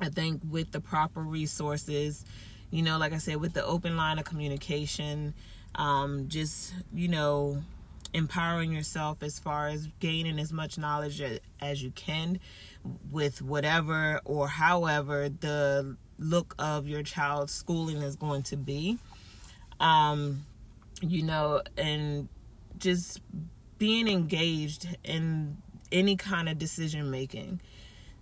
I 0.00 0.08
think 0.08 0.42
with 0.50 0.72
the 0.72 0.80
proper 0.80 1.20
resources 1.20 2.24
you 2.70 2.82
know 2.82 2.98
like 2.98 3.12
i 3.12 3.18
said 3.18 3.36
with 3.36 3.52
the 3.52 3.64
open 3.64 3.96
line 3.96 4.18
of 4.18 4.24
communication 4.24 5.34
um, 5.76 6.28
just 6.28 6.74
you 6.92 7.08
know 7.08 7.62
empowering 8.12 8.72
yourself 8.72 9.22
as 9.22 9.38
far 9.38 9.68
as 9.68 9.88
gaining 10.00 10.38
as 10.38 10.52
much 10.52 10.78
knowledge 10.78 11.22
as 11.60 11.82
you 11.82 11.90
can 11.90 12.40
with 13.10 13.42
whatever 13.42 14.20
or 14.24 14.48
however 14.48 15.28
the 15.28 15.96
look 16.18 16.54
of 16.58 16.88
your 16.88 17.02
child's 17.02 17.52
schooling 17.52 17.98
is 17.98 18.16
going 18.16 18.42
to 18.42 18.56
be. 18.56 18.98
Um, 19.78 20.46
you 21.02 21.22
know 21.22 21.62
and 21.76 22.28
just 22.78 23.20
being 23.78 24.08
engaged 24.08 24.86
in 25.04 25.56
any 25.92 26.16
kind 26.16 26.48
of 26.48 26.58
decision 26.58 27.10
making. 27.10 27.60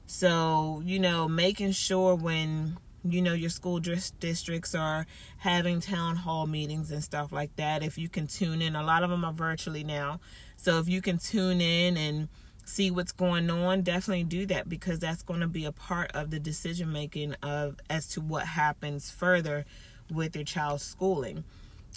So 0.06 0.82
you 0.84 0.98
know 0.98 1.28
making 1.28 1.72
sure 1.72 2.14
when 2.14 2.78
you 3.04 3.20
know 3.20 3.34
your 3.34 3.50
school 3.50 3.80
districts 3.80 4.74
are 4.74 5.06
having 5.38 5.80
town 5.80 6.16
hall 6.16 6.46
meetings 6.46 6.90
and 6.90 7.04
stuff 7.04 7.32
like 7.32 7.54
that 7.56 7.82
if 7.82 7.98
you 7.98 8.08
can 8.08 8.26
tune 8.26 8.62
in. 8.62 8.74
A 8.74 8.82
lot 8.82 9.02
of 9.02 9.10
them 9.10 9.24
are 9.24 9.32
virtually 9.32 9.84
now. 9.84 10.20
So 10.56 10.78
if 10.78 10.88
you 10.88 11.02
can 11.02 11.18
tune 11.18 11.60
in 11.60 11.96
and 11.96 12.28
see 12.64 12.90
what's 12.90 13.12
going 13.12 13.50
on 13.50 13.82
definitely 13.82 14.24
do 14.24 14.46
that 14.46 14.66
because 14.70 14.98
that's 14.98 15.22
going 15.22 15.40
to 15.40 15.46
be 15.46 15.66
a 15.66 15.72
part 15.72 16.10
of 16.12 16.30
the 16.30 16.40
decision 16.40 16.90
making 16.90 17.34
of 17.42 17.78
as 17.90 18.08
to 18.08 18.22
what 18.22 18.46
happens 18.46 19.10
further 19.10 19.66
with 20.10 20.34
your 20.34 20.46
child's 20.46 20.82
schooling. 20.82 21.44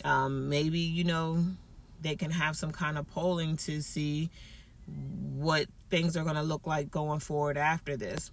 Um, 0.03 0.49
maybe 0.49 0.79
you 0.79 1.03
know 1.03 1.43
they 2.01 2.15
can 2.15 2.31
have 2.31 2.55
some 2.55 2.71
kind 2.71 2.97
of 2.97 3.07
polling 3.07 3.57
to 3.57 3.81
see 3.81 4.29
what 5.35 5.67
things 5.89 6.15
are 6.17 6.23
going 6.23 6.35
to 6.35 6.43
look 6.43 6.67
like 6.67 6.91
going 6.91 7.19
forward 7.19 7.57
after 7.57 7.97
this 7.97 8.31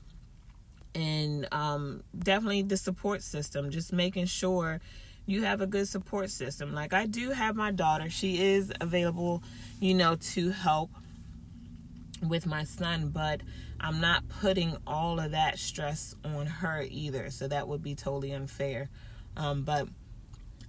and 0.94 1.48
um, 1.52 2.02
definitely 2.16 2.62
the 2.62 2.76
support 2.76 3.22
system 3.22 3.70
just 3.70 3.92
making 3.92 4.26
sure 4.26 4.80
you 5.26 5.42
have 5.42 5.60
a 5.60 5.66
good 5.66 5.88
support 5.88 6.30
system. 6.30 6.74
Like 6.74 6.92
i 6.92 7.06
do 7.06 7.30
have 7.30 7.56
my 7.56 7.70
daughter. 7.70 8.10
She 8.10 8.40
is 8.40 8.72
available 8.80 9.42
you 9.80 9.94
know 9.94 10.16
to 10.16 10.50
help 10.50 10.90
with 12.22 12.46
my 12.46 12.64
son 12.64 13.10
but 13.10 13.42
i'm 13.80 14.00
not 14.00 14.26
putting 14.40 14.74
all 14.86 15.20
of 15.20 15.32
that 15.32 15.58
stress 15.58 16.14
on 16.24 16.46
her 16.46 16.82
either 16.88 17.28
so 17.28 17.46
that 17.46 17.68
would 17.68 17.82
be 17.82 17.94
totally 17.94 18.32
unfair. 18.32 18.88
Um, 19.36 19.62
but 19.64 19.88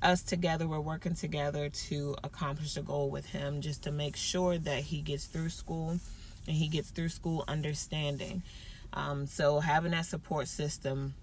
us 0.02 0.22
together 0.22 0.68
we're 0.68 0.80
working 0.80 1.14
together 1.16 1.70
to 1.70 2.16
accomplish 2.24 2.76
a 2.78 2.82
goal 2.82 3.10
with 3.10 3.28
him 3.28 3.62
just 3.62 3.84
to 3.84 3.92
make 3.92 4.16
sure 4.16 4.58
that 4.58 4.84
he 4.84 5.02
gets 5.02 5.26
through 5.26 5.50
school 5.50 6.00
and 6.48 6.56
he 6.56 6.68
gets 6.68 6.90
through 6.92 7.10
school 7.10 7.44
understanding 7.48 8.44
um, 8.96 9.28
so 9.28 9.60
having 9.60 9.92
that 9.92 10.06
support 10.06 10.48
system 10.48 11.14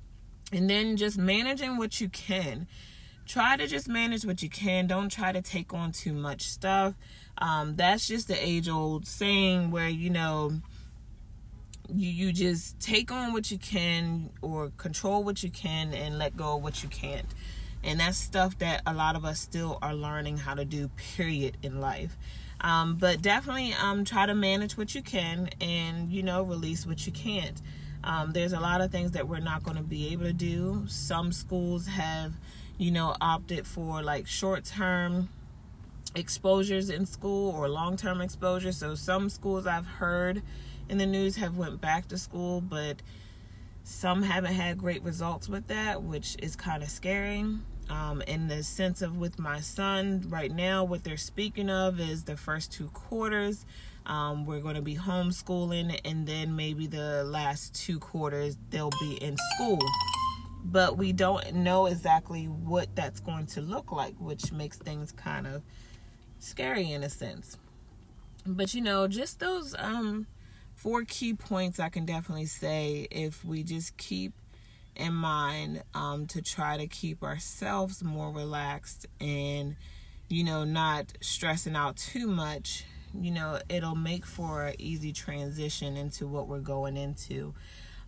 and 0.53 0.69
then 0.69 0.97
just 0.97 1.19
managing 1.19 1.79
what 1.79 2.01
you 2.01 2.09
can. 2.09 2.67
Try 3.25 3.57
to 3.57 3.67
just 3.67 3.89
manage 3.89 4.27
what 4.27 4.43
you 4.43 4.51
can. 4.51 4.87
Don't 4.87 5.09
try 5.09 5.33
to 5.33 5.41
take 5.41 5.73
on 5.73 5.93
too 5.93 6.13
much 6.13 6.43
stuff. 6.43 6.95
Um, 7.39 7.77
that's 7.77 8.07
just 8.07 8.29
the 8.29 8.35
age 8.35 8.69
old 8.69 9.07
saying 9.07 9.71
where, 9.71 9.89
you 9.89 10.11
know, 10.11 10.53
you, 11.89 12.11
you 12.11 12.33
just 12.33 12.79
take 12.81 13.11
on 13.11 13.33
what 13.33 13.51
you 13.51 13.59
can 13.59 14.31
or 14.43 14.71
control 14.77 15.25
what 15.25 15.43
you 15.43 15.51
can 15.51 15.95
and 15.95 16.19
let 16.19 16.37
go 16.37 16.57
of 16.57 16.63
what 16.63 16.83
you 16.83 16.89
can't. 16.89 17.27
And 17.85 18.01
that's 18.01 18.19
stuff 18.19 18.59
that 18.59 18.83
a 18.87 18.93
lot 18.93 19.17
of 19.17 19.25
us 19.25 19.41
still 19.41 19.79
are 19.83 19.95
learning 19.95 20.37
how 20.37 20.55
to 20.55 20.65
do, 20.65 20.89
period, 21.17 21.57
in 21.63 21.81
life. 21.81 22.17
Um, 22.63 22.95
but 22.95 23.21
definitely 23.21 23.75
um, 23.75 24.05
try 24.05 24.25
to 24.25 24.35
manage 24.35 24.77
what 24.79 24.95
you 24.95 25.03
can 25.03 25.51
and, 25.61 26.13
you 26.13 26.23
know, 26.23 26.43
release 26.43 26.87
what 26.87 27.05
you 27.07 27.13
can't. 27.13 27.61
Um, 28.05 28.33
there's 28.33 28.53
a 28.53 28.61
lot 28.61 28.81
of 28.81 28.91
things 28.91 29.13
that 29.13 29.29
we're 29.29 29.41
not 29.41 29.63
going 29.65 29.77
to 29.77 29.83
be 29.83 30.13
able 30.13 30.25
to 30.25 30.33
do. 30.33 30.85
Some 30.87 31.33
schools 31.33 31.87
have, 31.89 32.33
you 32.79 32.91
know, 32.91 33.17
opted 33.21 33.67
for 33.67 34.03
like 34.03 34.27
short 34.27 34.65
term 34.65 35.29
exposures 36.15 36.91
in 36.91 37.07
school 37.07 37.51
or 37.51 37.69
long 37.69 37.97
term 37.97 38.21
exposure. 38.21 38.73
So 38.73 38.95
some 38.95 39.29
schools 39.29 39.67
I've 39.67 39.87
heard 39.87 40.43
in 40.89 40.99
the 40.99 41.07
news 41.07 41.37
have 41.37 41.57
went 41.57 41.81
back 41.81 42.09
to 42.09 42.19
school, 42.19 42.61
but 42.61 43.03
some 43.85 44.23
haven't 44.23 44.55
had 44.55 44.79
great 44.79 45.03
results 45.03 45.49
with 45.49 45.67
that, 45.67 46.03
which 46.03 46.37
is 46.41 46.55
kind 46.55 46.83
of 46.83 46.91
scary 46.91 47.45
um, 47.93 48.23
in 48.23 48.49
the 48.49 48.63
sense 48.63 49.03
of 49.03 49.19
with 49.19 49.39
my 49.39 49.61
son 49.61 50.25
right 50.29 50.51
now 50.51 50.83
what 50.83 51.05
they're 51.05 51.19
speaking 51.19 51.69
of 51.69 52.01
is 52.01 52.25
the 52.25 52.39
first 52.39 52.73
two 52.73 52.89
quarters. 52.89 53.67
Um, 54.07 54.47
we're 54.47 54.61
going 54.61 54.77
to 54.77 54.83
be 54.83 54.97
homeschooling 54.97 56.01
and 56.05 56.27
then 56.27 56.57
maybe 56.57 56.87
the 56.87 57.23
last 57.25 57.75
two 57.75 57.99
quarters 57.99 58.57
they'll 58.71 58.91
be 58.99 59.19
in 59.21 59.37
school. 59.55 59.79
But 60.65 60.97
we 60.97 61.13
don't 61.13 61.55
know 61.55 61.87
exactly 61.87 62.47
what 62.47 62.89
that's 62.97 63.21
going 63.21 63.47
to 63.49 63.61
look 63.61 63.93
like 63.93 64.15
which 64.19 64.53
makes 64.53 64.79
things 64.79 65.13
kind 65.13 65.47
of 65.47 65.63
scary 66.39 66.91
in 66.91 67.03
a 67.05 67.11
sense. 67.11 67.59
But 68.47 68.73
you 68.73 68.81
know 68.81 69.07
just 69.07 69.39
those 69.39 69.77
um 69.79 70.27
four 70.75 71.05
key 71.05 71.35
points 71.35 71.79
i 71.79 71.89
can 71.89 72.05
definitely 72.05 72.47
say 72.47 73.07
if 73.11 73.45
we 73.45 73.63
just 73.63 73.97
keep 73.99 74.33
in 74.97 75.15
mind 75.15 75.83
um, 75.95 76.27
to 76.27 76.43
try 76.43 76.77
to 76.77 76.87
keep 76.87 77.23
ourselves 77.23 78.03
more 78.03 78.31
relaxed 78.31 79.07
and, 79.21 79.77
you 80.29 80.45
know, 80.45 80.65
not 80.65 81.07
stressing 81.21 81.77
out 81.77 81.97
too 81.97 82.27
much, 82.27 82.85
you 83.15 83.31
know, 83.31 83.59
it'll 83.69 83.95
make 83.95 84.27
for 84.27 84.67
an 84.67 84.75
easy 84.79 85.13
transition 85.13 85.97
into 85.97 86.27
what 86.27 86.49
we're 86.49 86.61
going 86.61 86.97
into. 86.97 87.55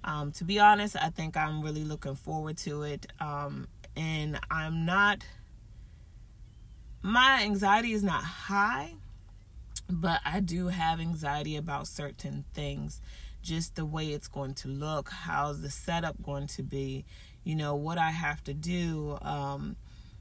Um, 0.02 0.32
to 0.32 0.44
be 0.44 0.58
honest, 0.58 0.96
I 0.96 1.08
think 1.08 1.36
I'm 1.36 1.62
really 1.62 1.84
looking 1.84 2.14
forward 2.14 2.58
to 2.58 2.82
it. 2.82 3.06
Um, 3.20 3.68
and 3.96 4.38
I'm 4.50 4.84
not, 4.84 5.24
my 7.02 7.42
anxiety 7.42 7.92
is 7.92 8.02
not 8.02 8.22
high, 8.22 8.94
but 9.88 10.20
I 10.24 10.40
do 10.40 10.68
have 10.68 11.00
anxiety 11.00 11.56
about 11.56 11.86
certain 11.86 12.44
things. 12.54 13.00
Just 13.44 13.76
the 13.76 13.84
way 13.84 14.06
it's 14.08 14.26
going 14.26 14.54
to 14.54 14.68
look, 14.68 15.10
how's 15.10 15.60
the 15.60 15.68
setup 15.68 16.22
going 16.22 16.46
to 16.46 16.62
be, 16.62 17.04
you 17.44 17.54
know, 17.54 17.74
what 17.74 17.98
I 17.98 18.10
have 18.10 18.42
to 18.44 18.54
do. 18.54 19.18
Um, 19.20 19.76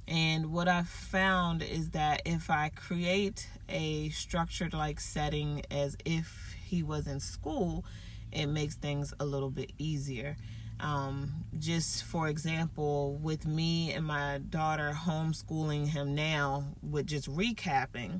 and 0.10 0.51
what 0.51 0.68
I've 0.68 0.89
found 0.89 1.63
is 1.63 1.92
that 1.92 2.22
if 2.25 2.50
I 2.50 2.70
create 2.75 3.48
a 3.70 4.10
structured 4.10 4.74
like 4.74 5.00
setting 5.00 5.62
as 5.72 5.96
if 6.03 6.53
he 6.65 6.84
was 6.84 7.08
in 7.08 7.22
school, 7.22 7.86
it 8.34 8.48
makes 8.48 8.75
things 8.75 9.13
a 9.22 9.25
little 9.25 9.50
bit 9.50 9.72
easier. 9.77 10.36
Um, 10.82 11.46
just 11.58 12.03
for 12.03 12.27
example, 12.27 13.18
with 13.22 13.48
me 13.48 13.94
and 13.94 14.06
my 14.06 14.42
daughter 14.50 14.92
homeschooling 14.94 15.88
him 15.88 16.13
now, 16.13 16.65
with 16.82 17.08
just 17.08 17.30
recapping, 17.30 18.20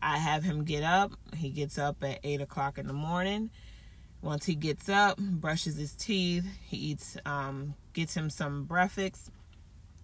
I 0.00 0.16
have 0.16 0.42
him 0.42 0.64
get 0.64 0.84
up. 0.84 1.12
He 1.36 1.50
gets 1.50 1.76
up 1.76 2.02
at 2.02 2.20
8 2.24 2.40
o'clock 2.40 2.78
in 2.78 2.86
the 2.86 2.94
morning. 2.94 3.50
Once 4.22 4.46
he 4.46 4.54
gets 4.54 4.88
up, 4.88 5.18
brushes 5.18 5.76
his 5.76 5.94
teeth, 5.94 6.46
he 6.64 6.76
eats, 6.76 7.16
um, 7.26 7.74
gets 7.92 8.14
him 8.14 8.30
some 8.30 8.64
breakfast, 8.64 9.30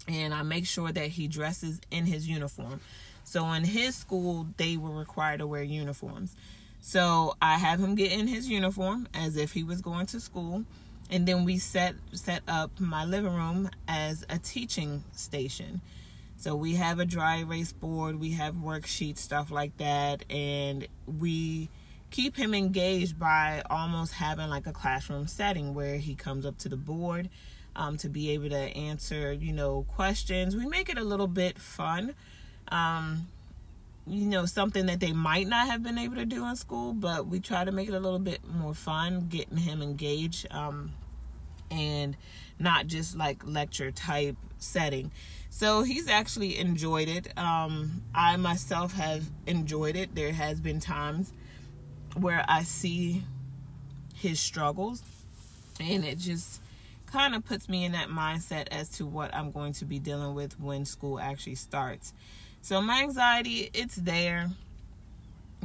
and 0.09 0.35
I 0.35 0.43
make 0.43 0.67
sure 0.67 0.91
that 0.91 1.09
he 1.09 1.29
dresses 1.29 1.81
in 1.91 2.05
his 2.05 2.29
uniform. 2.29 2.81
So 3.23 3.47
in 3.53 3.65
his 3.65 3.95
school, 3.95 4.49
they 4.57 4.77
were 4.77 4.91
required 4.91 5.39
to 5.39 5.47
wear 5.47 5.63
uniforms. 5.63 6.35
So 6.81 7.37
I 7.41 7.59
have 7.59 7.79
him 7.79 7.95
get 7.95 8.11
in 8.11 8.27
his 8.27 8.49
uniform 8.49 9.09
as 9.15 9.37
if 9.37 9.53
he 9.53 9.63
was 9.63 9.81
going 9.81 10.07
to 10.07 10.21
school, 10.21 10.65
and 11.11 11.27
then 11.27 11.45
we 11.45 11.59
set 11.59 11.95
set 12.13 12.43
up 12.49 12.79
my 12.81 13.05
living 13.05 13.35
room 13.35 13.71
as 13.87 14.25
a 14.29 14.39
teaching 14.39 15.05
station. 15.13 15.81
So 16.37 16.55
we 16.55 16.77
have 16.77 17.01
a 17.01 17.05
dry 17.05 17.39
erase 17.39 17.73
board, 17.73 18.21
we 18.21 18.31
have 18.33 18.55
worksheets, 18.55 19.19
stuff 19.19 19.51
like 19.51 19.77
that, 19.79 20.25
and 20.31 20.87
we 21.07 21.69
keep 22.11 22.37
him 22.37 22.55
engaged 22.55 23.19
by 23.19 23.63
almost 23.69 24.15
having 24.15 24.49
like 24.49 24.67
a 24.67 24.73
classroom 24.73 25.27
setting 25.27 25.75
where 25.75 25.97
he 25.97 26.15
comes 26.15 26.47
up 26.47 26.59
to 26.59 26.69
the 26.69 26.77
board 26.77 27.29
um, 27.77 27.97
to 27.99 28.09
be 28.09 28.31
able 28.31 28.49
to 28.51 28.57
answer, 28.57 29.33
you 29.33 29.53
know, 29.53 29.85
questions. 29.89 30.57
We 30.57 30.67
make 30.67 30.89
it 30.89 30.99
a 30.99 31.05
little 31.05 31.27
bit 31.27 31.59
fun. 31.59 32.15
Um, 32.69 33.29
you 34.07 34.25
know, 34.25 34.47
something 34.47 34.87
that 34.87 35.01
they 35.01 35.13
might 35.13 35.47
not 35.47 35.67
have 35.67 35.83
been 35.83 35.99
able 35.99 36.17
to 36.17 36.25
do 36.25 36.47
in 36.47 36.57
school, 36.57 36.95
but 36.95 37.27
we 37.27 37.41
try 37.41 37.65
to 37.65 37.73
make 37.73 37.89
it 37.89 37.95
a 37.95 38.01
little 38.01 38.19
bit 38.19 38.41
more 38.47 38.75
fun, 38.75 39.29
getting 39.29 39.59
him 39.59 39.83
engaged 39.83 40.47
um, 40.51 40.93
and 41.71 42.17
not 42.59 42.87
just 42.87 43.17
like 43.17 43.47
lecture 43.47 43.91
type 43.91 44.37
setting. 44.57 45.13
So 45.51 45.83
he's 45.83 46.09
actually 46.09 46.59
enjoyed 46.59 47.09
it. 47.09 47.37
Um, 47.39 48.03
I 48.15 48.37
myself 48.37 48.95
have 48.95 49.25
enjoyed 49.47 49.97
it. 49.97 50.15
There 50.15 50.33
has 50.33 50.61
been 50.61 50.81
times 50.81 51.33
where 52.15 52.45
I 52.49 52.63
see 52.63 53.23
his 54.15 54.41
struggles 54.41 55.03
and 55.81 56.05
it 56.05 56.19
just 56.19 56.61
kind 57.07 57.35
of 57.35 57.45
puts 57.45 57.69
me 57.69 57.85
in 57.85 57.93
that 57.93 58.09
mindset 58.09 58.69
as 58.71 58.91
to 58.91 59.07
what 59.07 59.35
I'm 59.35 59.51
going 59.51 59.73
to 59.75 59.85
be 59.85 59.99
dealing 59.99 60.35
with 60.35 60.59
when 60.61 60.85
school 60.85 61.19
actually 61.19 61.55
starts. 61.55 62.13
So 62.61 62.81
my 62.83 63.03
anxiety, 63.03 63.71
it's 63.73 63.97
there. 63.97 64.51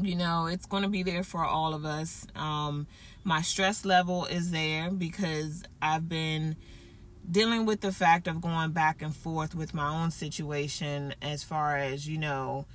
You 0.02 0.16
know, 0.16 0.48
it's 0.48 0.66
going 0.66 0.84
to 0.84 0.90
be 0.90 1.04
there 1.04 1.24
for 1.24 1.44
all 1.44 1.74
of 1.74 1.86
us. 1.86 2.26
Um, 2.36 2.88
my 3.24 3.42
stress 3.42 3.86
level 3.86 4.26
is 4.26 4.52
there 4.52 4.90
because 4.90 5.64
I've 5.82 6.08
been 6.08 6.56
dealing 7.30 7.66
with 7.66 7.82
the 7.82 7.92
fact 7.92 8.28
of 8.28 8.42
going 8.42 8.72
back 8.72 9.02
and 9.02 9.16
forth 9.16 9.56
with 9.56 9.74
my 9.74 9.88
own 9.88 10.12
situation 10.12 11.14
as 11.22 11.44
far 11.44 11.78
as, 11.78 12.08
you 12.08 12.18
know, 12.18 12.66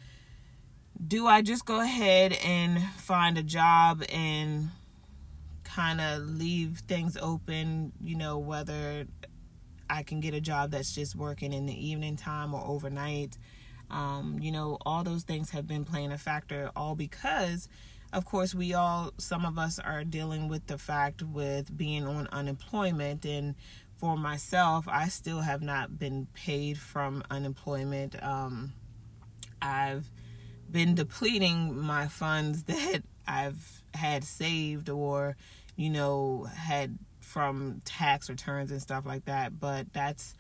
do 1.07 1.27
I 1.27 1.43
just 1.43 1.65
go 1.65 1.81
ahead 1.81 2.33
and 2.45 2.83
find 2.97 3.39
a 3.39 3.43
job 3.43 4.03
and 4.13 4.71
kind 5.65 6.01
of 6.01 6.23
leave 6.23 6.83
things 6.89 7.17
open, 7.21 7.93
you 8.03 8.17
know, 8.17 8.39
whether 8.39 9.07
I 9.89 10.03
can 10.03 10.21
get 10.21 10.35
a 10.35 10.41
job 10.41 10.73
that's 10.73 10.95
just 10.95 11.15
working 11.15 11.53
in 11.53 11.67
the 11.67 11.89
evening 11.89 12.17
time 12.17 12.53
or 12.55 12.65
overnight. 12.67 13.39
Um, 13.91 14.39
you 14.41 14.51
know, 14.51 14.79
all 14.85 15.05
those 15.05 15.23
things 15.23 15.51
have 15.51 15.67
been 15.67 15.85
playing 15.85 16.13
a 16.13 16.19
factor, 16.19 16.71
all 16.77 16.95
because, 16.95 17.69
of 18.13 18.25
course, 18.25 18.55
we 18.55 18.75
all, 18.75 19.13
some 19.19 19.47
of 19.47 19.59
us 19.59 19.79
are 19.79 20.05
dealing 20.05 20.49
with 20.49 20.67
the 20.67 20.79
fact 20.79 21.23
with 21.23 21.75
being 21.77 22.07
on 22.07 22.27
unemployment. 22.33 23.25
And 23.25 23.55
for 23.97 24.17
myself, 24.17 24.87
I 24.89 25.09
still 25.09 25.41
have 25.41 25.63
not 25.63 25.99
been 25.99 26.27
paid 26.35 26.77
from 26.79 27.23
unemployment. 27.31 28.23
Um, 28.23 28.73
I've 29.63 30.11
been 30.71 30.95
depleting 30.95 31.77
my 31.79 32.09
funds 32.09 32.65
that 32.65 33.03
I've 33.27 33.83
had 33.95 34.25
saved 34.25 34.89
or 34.89 35.37
you 35.79 35.89
know, 35.89 36.43
had 36.57 36.99
from 37.21 37.81
tax 37.85 38.29
returns 38.29 38.71
and 38.71 38.83
stuff 38.83 39.07
like 39.07 39.25
that. 39.27 39.59
But 39.59 39.93
that's 39.95 40.35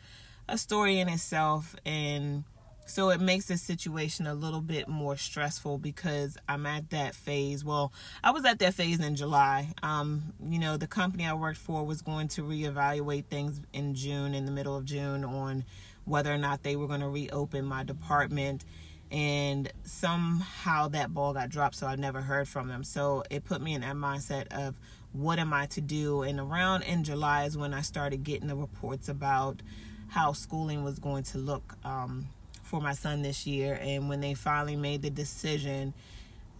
a 0.48 0.58
story 0.58 0.98
in 0.98 1.08
itself. 1.08 1.76
And 1.86 2.42
so 2.86 3.10
it 3.10 3.20
makes 3.20 3.46
the 3.46 3.56
situation 3.56 4.26
a 4.26 4.34
little 4.34 4.60
bit 4.60 4.88
more 4.88 5.16
stressful 5.16 5.78
because 5.78 6.36
I'm 6.48 6.66
at 6.66 6.90
that 6.90 7.14
phase. 7.14 7.64
Well, 7.64 7.92
I 8.24 8.32
was 8.32 8.44
at 8.44 8.58
that 8.58 8.74
phase 8.74 8.98
in 8.98 9.14
July. 9.14 9.74
Um, 9.80 10.32
you 10.44 10.58
know, 10.58 10.76
the 10.76 10.88
company 10.88 11.24
I 11.24 11.34
worked 11.34 11.58
for 11.58 11.86
was 11.86 12.02
going 12.02 12.26
to 12.28 12.42
reevaluate 12.42 13.26
things 13.26 13.60
in 13.72 13.94
June, 13.94 14.34
in 14.34 14.44
the 14.44 14.52
middle 14.52 14.76
of 14.76 14.84
June, 14.84 15.24
on 15.24 15.64
whether 16.04 16.34
or 16.34 16.38
not 16.38 16.64
they 16.64 16.74
were 16.74 16.88
going 16.88 17.00
to 17.00 17.08
reopen 17.08 17.64
my 17.64 17.84
department. 17.84 18.64
And 19.10 19.72
somehow 19.84 20.88
that 20.88 21.14
ball 21.14 21.32
got 21.32 21.48
dropped, 21.48 21.76
so 21.76 21.86
I 21.86 21.96
never 21.96 22.20
heard 22.20 22.46
from 22.46 22.68
them. 22.68 22.84
So 22.84 23.24
it 23.30 23.44
put 23.44 23.62
me 23.62 23.74
in 23.74 23.80
that 23.80 23.96
mindset 23.96 24.48
of, 24.48 24.74
what 25.12 25.38
am 25.38 25.54
I 25.54 25.66
to 25.66 25.80
do? 25.80 26.22
And 26.22 26.38
around 26.38 26.82
in 26.82 27.04
July 27.04 27.44
is 27.44 27.56
when 27.56 27.72
I 27.72 27.80
started 27.80 28.22
getting 28.22 28.48
the 28.48 28.54
reports 28.56 29.08
about 29.08 29.62
how 30.08 30.32
schooling 30.32 30.84
was 30.84 30.98
going 30.98 31.22
to 31.22 31.38
look 31.38 31.76
um, 31.84 32.28
for 32.62 32.80
my 32.80 32.92
son 32.92 33.22
this 33.22 33.46
year. 33.46 33.78
And 33.80 34.10
when 34.10 34.20
they 34.20 34.34
finally 34.34 34.76
made 34.76 35.00
the 35.00 35.10
decision, 35.10 35.94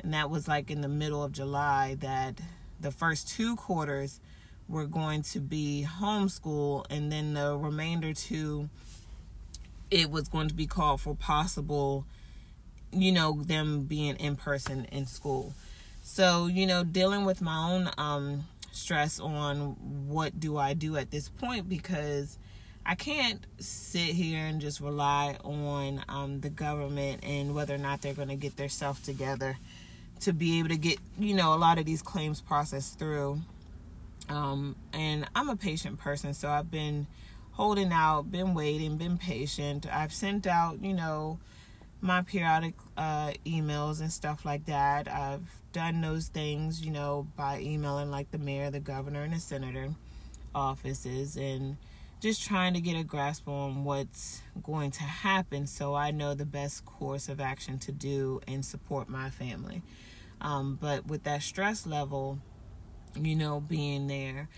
and 0.00 0.14
that 0.14 0.30
was 0.30 0.48
like 0.48 0.70
in 0.70 0.80
the 0.80 0.88
middle 0.88 1.22
of 1.22 1.32
July, 1.32 1.96
that 2.00 2.40
the 2.80 2.90
first 2.90 3.28
two 3.28 3.56
quarters 3.56 4.20
were 4.68 4.86
going 4.86 5.22
to 5.22 5.40
be 5.40 5.86
homeschool, 6.00 6.86
and 6.88 7.12
then 7.12 7.34
the 7.34 7.56
remainder 7.56 8.14
two, 8.14 8.68
it 9.90 10.10
was 10.10 10.28
going 10.28 10.48
to 10.48 10.54
be 10.54 10.66
called 10.66 11.00
for 11.00 11.14
possible, 11.14 12.06
you 12.92 13.12
know, 13.12 13.42
them 13.42 13.82
being 13.82 14.16
in 14.16 14.36
person 14.36 14.86
in 14.86 15.06
school. 15.06 15.54
So, 16.02 16.46
you 16.46 16.66
know, 16.66 16.84
dealing 16.84 17.24
with 17.24 17.40
my 17.42 17.56
own 17.56 17.90
um, 17.98 18.44
stress 18.72 19.20
on 19.20 19.76
what 20.08 20.40
do 20.40 20.56
I 20.56 20.74
do 20.74 20.96
at 20.96 21.10
this 21.10 21.28
point 21.28 21.68
because 21.68 22.38
I 22.86 22.94
can't 22.94 23.44
sit 23.58 24.14
here 24.14 24.46
and 24.46 24.60
just 24.60 24.80
rely 24.80 25.36
on 25.44 26.02
um, 26.08 26.40
the 26.40 26.48
government 26.48 27.22
and 27.22 27.54
whether 27.54 27.74
or 27.74 27.78
not 27.78 28.00
they're 28.00 28.14
going 28.14 28.28
to 28.28 28.36
get 28.36 28.56
their 28.56 28.70
self 28.70 29.02
together 29.02 29.58
to 30.20 30.32
be 30.32 30.58
able 30.58 30.70
to 30.70 30.76
get, 30.76 30.98
you 31.18 31.34
know, 31.34 31.52
a 31.54 31.56
lot 31.56 31.78
of 31.78 31.84
these 31.84 32.00
claims 32.00 32.40
processed 32.40 32.98
through. 32.98 33.40
Um, 34.28 34.76
and 34.92 35.28
I'm 35.34 35.48
a 35.48 35.56
patient 35.56 35.98
person, 35.98 36.34
so 36.34 36.48
I've 36.48 36.70
been 36.70 37.06
holding 37.52 37.92
out, 37.92 38.30
been 38.30 38.54
waiting, 38.54 38.96
been 38.96 39.18
patient. 39.18 39.86
I've 39.92 40.12
sent 40.12 40.46
out, 40.46 40.82
you 40.82 40.94
know, 40.94 41.38
my 42.00 42.22
periodic 42.22 42.74
uh, 42.96 43.32
emails 43.44 44.00
and 44.00 44.12
stuff 44.12 44.44
like 44.44 44.66
that. 44.66 45.08
I've 45.08 45.48
done 45.72 46.00
those 46.00 46.28
things, 46.28 46.84
you 46.84 46.90
know, 46.90 47.26
by 47.36 47.60
emailing 47.60 48.10
like 48.10 48.30
the 48.30 48.38
mayor, 48.38 48.70
the 48.70 48.80
governor, 48.80 49.22
and 49.22 49.32
the 49.32 49.40
senator 49.40 49.90
offices 50.54 51.36
and 51.36 51.76
just 52.20 52.42
trying 52.42 52.74
to 52.74 52.80
get 52.80 52.98
a 52.98 53.04
grasp 53.04 53.46
on 53.48 53.84
what's 53.84 54.42
going 54.62 54.90
to 54.90 55.02
happen 55.02 55.66
so 55.66 55.94
I 55.94 56.10
know 56.10 56.34
the 56.34 56.44
best 56.44 56.84
course 56.84 57.28
of 57.28 57.40
action 57.40 57.78
to 57.80 57.92
do 57.92 58.40
and 58.48 58.64
support 58.64 59.08
my 59.08 59.30
family. 59.30 59.82
Um, 60.40 60.78
but 60.80 61.06
with 61.06 61.24
that 61.24 61.42
stress 61.42 61.86
level, 61.86 62.38
you 63.16 63.36
know, 63.36 63.60
being 63.60 64.08
there, 64.08 64.48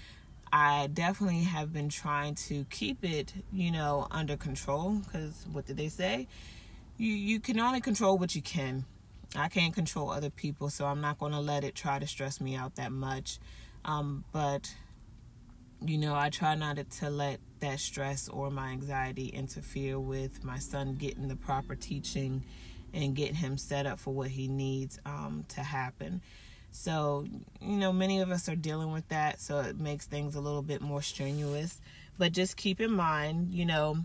I 0.53 0.89
definitely 0.93 1.45
have 1.45 1.73
been 1.73 1.89
trying 1.89 2.35
to 2.37 2.65
keep 2.71 3.05
it, 3.05 3.35
you 3.53 3.71
know, 3.71 4.07
under 4.11 4.37
control 4.37 5.03
because 5.05 5.47
what 5.53 5.67
did 5.67 5.77
they 5.77 5.89
say? 5.89 6.29
You 7.01 7.15
you 7.15 7.41
can 7.41 7.59
only 7.59 7.81
control 7.81 8.19
what 8.19 8.35
you 8.35 8.43
can. 8.43 8.85
I 9.35 9.49
can't 9.49 9.73
control 9.73 10.11
other 10.11 10.29
people, 10.29 10.69
so 10.71 10.85
I'm 10.87 11.01
not 11.01 11.19
going 11.19 11.33
to 11.33 11.41
let 11.41 11.65
it 11.65 11.75
try 11.75 11.99
to 11.99 12.07
stress 12.07 12.41
me 12.41 12.57
out 12.57 12.77
that 12.77 12.93
much. 12.93 13.39
Um, 13.85 14.25
but 14.33 14.75
you 15.83 15.97
know, 15.97 16.15
I 16.15 16.29
try 16.29 16.55
not 16.57 16.79
to 16.91 17.09
let 17.09 17.41
that 17.61 17.81
stress 17.81 18.29
or 18.29 18.51
my 18.51 18.69
anxiety 18.69 19.29
interfere 19.29 19.99
with 19.99 20.45
my 20.45 20.59
son 20.59 20.97
getting 20.97 21.29
the 21.29 21.37
proper 21.37 21.75
teaching 21.75 22.45
and 22.93 23.15
get 23.15 23.35
him 23.35 23.57
set 23.57 23.87
up 23.87 23.99
for 23.99 24.13
what 24.13 24.29
he 24.29 24.47
needs 24.47 24.99
um, 25.07 25.47
to 25.49 25.63
happen. 25.63 26.21
So, 26.71 27.25
you 27.63 27.77
know, 27.77 27.93
many 27.95 28.21
of 28.21 28.31
us 28.31 28.47
are 28.49 28.57
dealing 28.57 28.93
with 28.93 29.09
that, 29.09 29.41
so 29.41 29.61
it 29.61 29.79
makes 29.79 30.07
things 30.07 30.35
a 30.35 30.41
little 30.41 30.63
bit 30.63 30.83
more 30.83 31.01
strenuous. 31.01 31.81
But 32.19 32.33
just 32.33 32.59
keep 32.59 32.79
in 32.79 32.93
mind, 32.93 33.55
you 33.55 33.65
know, 33.65 34.05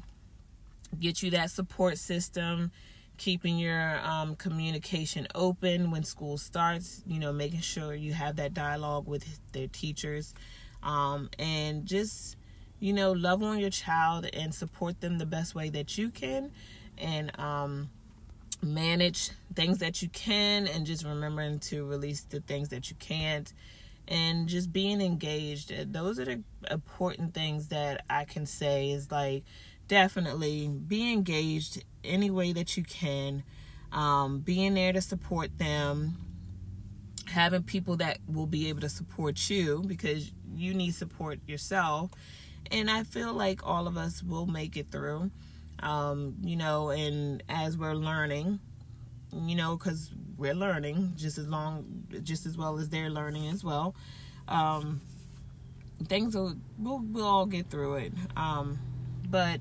get 0.96 1.22
you 1.22 1.32
that 1.32 1.52
support 1.52 1.98
system, 1.98 2.72
keeping 3.18 3.58
your 3.58 4.00
um, 4.04 4.36
communication 4.36 5.28
open 5.36 5.92
when 5.92 6.04
school 6.04 6.38
starts, 6.38 7.04
you 7.06 7.20
know, 7.20 7.32
making 7.32 7.62
sure 7.62 7.94
you 7.94 8.14
have 8.14 8.36
that 8.38 8.54
dialogue 8.54 9.08
with 9.08 9.40
their 9.52 9.68
teachers, 9.68 10.34
um, 10.84 11.30
and 11.40 11.86
just, 11.86 12.36
you 12.80 12.94
know, 12.94 13.12
love 13.12 13.42
on 13.42 13.60
your 13.60 13.70
child 13.70 14.28
and 14.34 14.54
support 14.54 15.02
them 15.02 15.18
the 15.18 15.26
best 15.26 15.56
way 15.56 15.70
that 15.70 15.98
you 15.98 16.10
can. 16.10 16.52
And, 16.98 17.38
um, 17.40 17.90
manage 18.62 19.32
things 19.54 19.80
that 19.80 20.02
you 20.02 20.10
can 20.10 20.68
and 20.68 20.86
just 20.86 21.04
remembering 21.04 21.60
to 21.60 21.86
release 21.86 22.22
the 22.22 22.40
things 22.42 22.70
that 22.70 22.90
you 22.90 22.96
can't. 22.98 23.54
And 24.08 24.48
just 24.48 24.72
being 24.72 25.02
engaged. 25.02 25.74
Those 25.92 26.20
are 26.20 26.26
the 26.26 26.44
important 26.72 27.34
things 27.34 27.68
that 27.68 28.04
i 28.10 28.26
can 28.26 28.46
say 28.46 28.92
is 28.92 29.12
like 29.12 29.44
definitely 29.88 30.68
be 30.68 31.12
engaged 31.12 31.84
any 32.04 32.30
way 32.30 32.54
that 32.54 32.78
you 32.78 32.84
can 32.84 33.44
um, 33.92 34.40
being 34.40 34.74
there 34.74 34.94
to 34.94 35.02
support 35.02 35.58
them 35.58 36.18
having 37.28 37.64
people 37.64 37.98
that 37.98 38.20
will 38.28 38.46
be 38.46 38.70
able 38.70 38.82
to 38.82 38.90
support 38.90 39.50
you 39.50 39.84
because 39.88 40.32
you 40.54 40.74
need 40.74 40.94
support 40.94 41.40
yourself 41.48 42.12
and 42.72 42.90
i 42.90 43.04
feel 43.04 43.34
like 43.34 43.66
all 43.66 43.88
of 43.88 43.98
us 43.98 44.22
will 44.22 44.46
make 44.46 44.78
it 44.78 44.90
through 44.92 45.32
um, 45.80 46.36
you 46.42 46.56
know, 46.56 46.90
and 46.90 47.44
as 47.50 47.78
we're 47.78 47.94
learning, 47.94 48.60
you 49.34 49.56
know, 49.56 49.78
because 49.78 50.12
we're 50.38 50.56
learning 50.56 51.14
just 51.16 51.38
as 51.38 51.48
long, 51.48 52.06
just 52.24 52.46
as 52.46 52.58
well 52.58 52.78
as 52.78 52.90
they're 52.90 53.10
learning 53.10 53.48
as 53.48 53.64
well. 53.64 53.96
Um, 54.48 55.02
things 56.08 56.36
will 56.36 56.56
we'll, 56.78 57.00
we'll 57.00 57.26
all 57.26 57.46
get 57.46 57.70
through 57.70 57.96
it. 57.96 58.14
But 59.36 59.60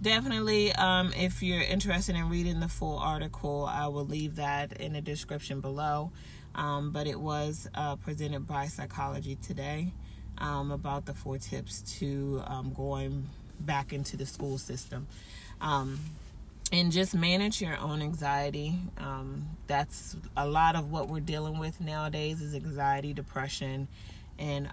definitely, 0.00 0.72
um, 0.74 1.12
if 1.12 1.42
you're 1.42 1.60
interested 1.60 2.14
in 2.14 2.28
reading 2.28 2.60
the 2.60 2.68
full 2.68 3.00
article, 3.00 3.66
I 3.68 3.88
will 3.88 4.04
leave 4.06 4.36
that 4.36 4.80
in 4.80 4.92
the 4.92 5.00
description 5.00 5.60
below. 5.60 6.12
Um, 6.54 6.92
but 6.92 7.08
it 7.08 7.18
was 7.18 7.68
uh, 7.74 7.96
presented 7.96 8.46
by 8.46 8.68
Psychology 8.68 9.34
Today 9.34 9.92
um, 10.38 10.70
about 10.70 11.04
the 11.04 11.14
four 11.14 11.36
tips 11.38 11.82
to 11.98 12.44
um, 12.46 12.72
going 12.72 13.28
back 13.58 13.92
into 13.92 14.16
the 14.16 14.24
school 14.24 14.56
system. 14.56 15.08
Um, 15.60 15.98
and 16.70 16.92
just 16.92 17.12
manage 17.12 17.60
your 17.60 17.76
own 17.76 18.00
anxiety. 18.02 18.78
Um, 18.98 19.48
that's 19.66 20.14
a 20.36 20.46
lot 20.46 20.76
of 20.76 20.92
what 20.92 21.08
we're 21.08 21.18
dealing 21.18 21.58
with 21.58 21.80
nowadays 21.80 22.40
is 22.40 22.54
anxiety, 22.54 23.14
depression, 23.14 23.88
and 24.38 24.68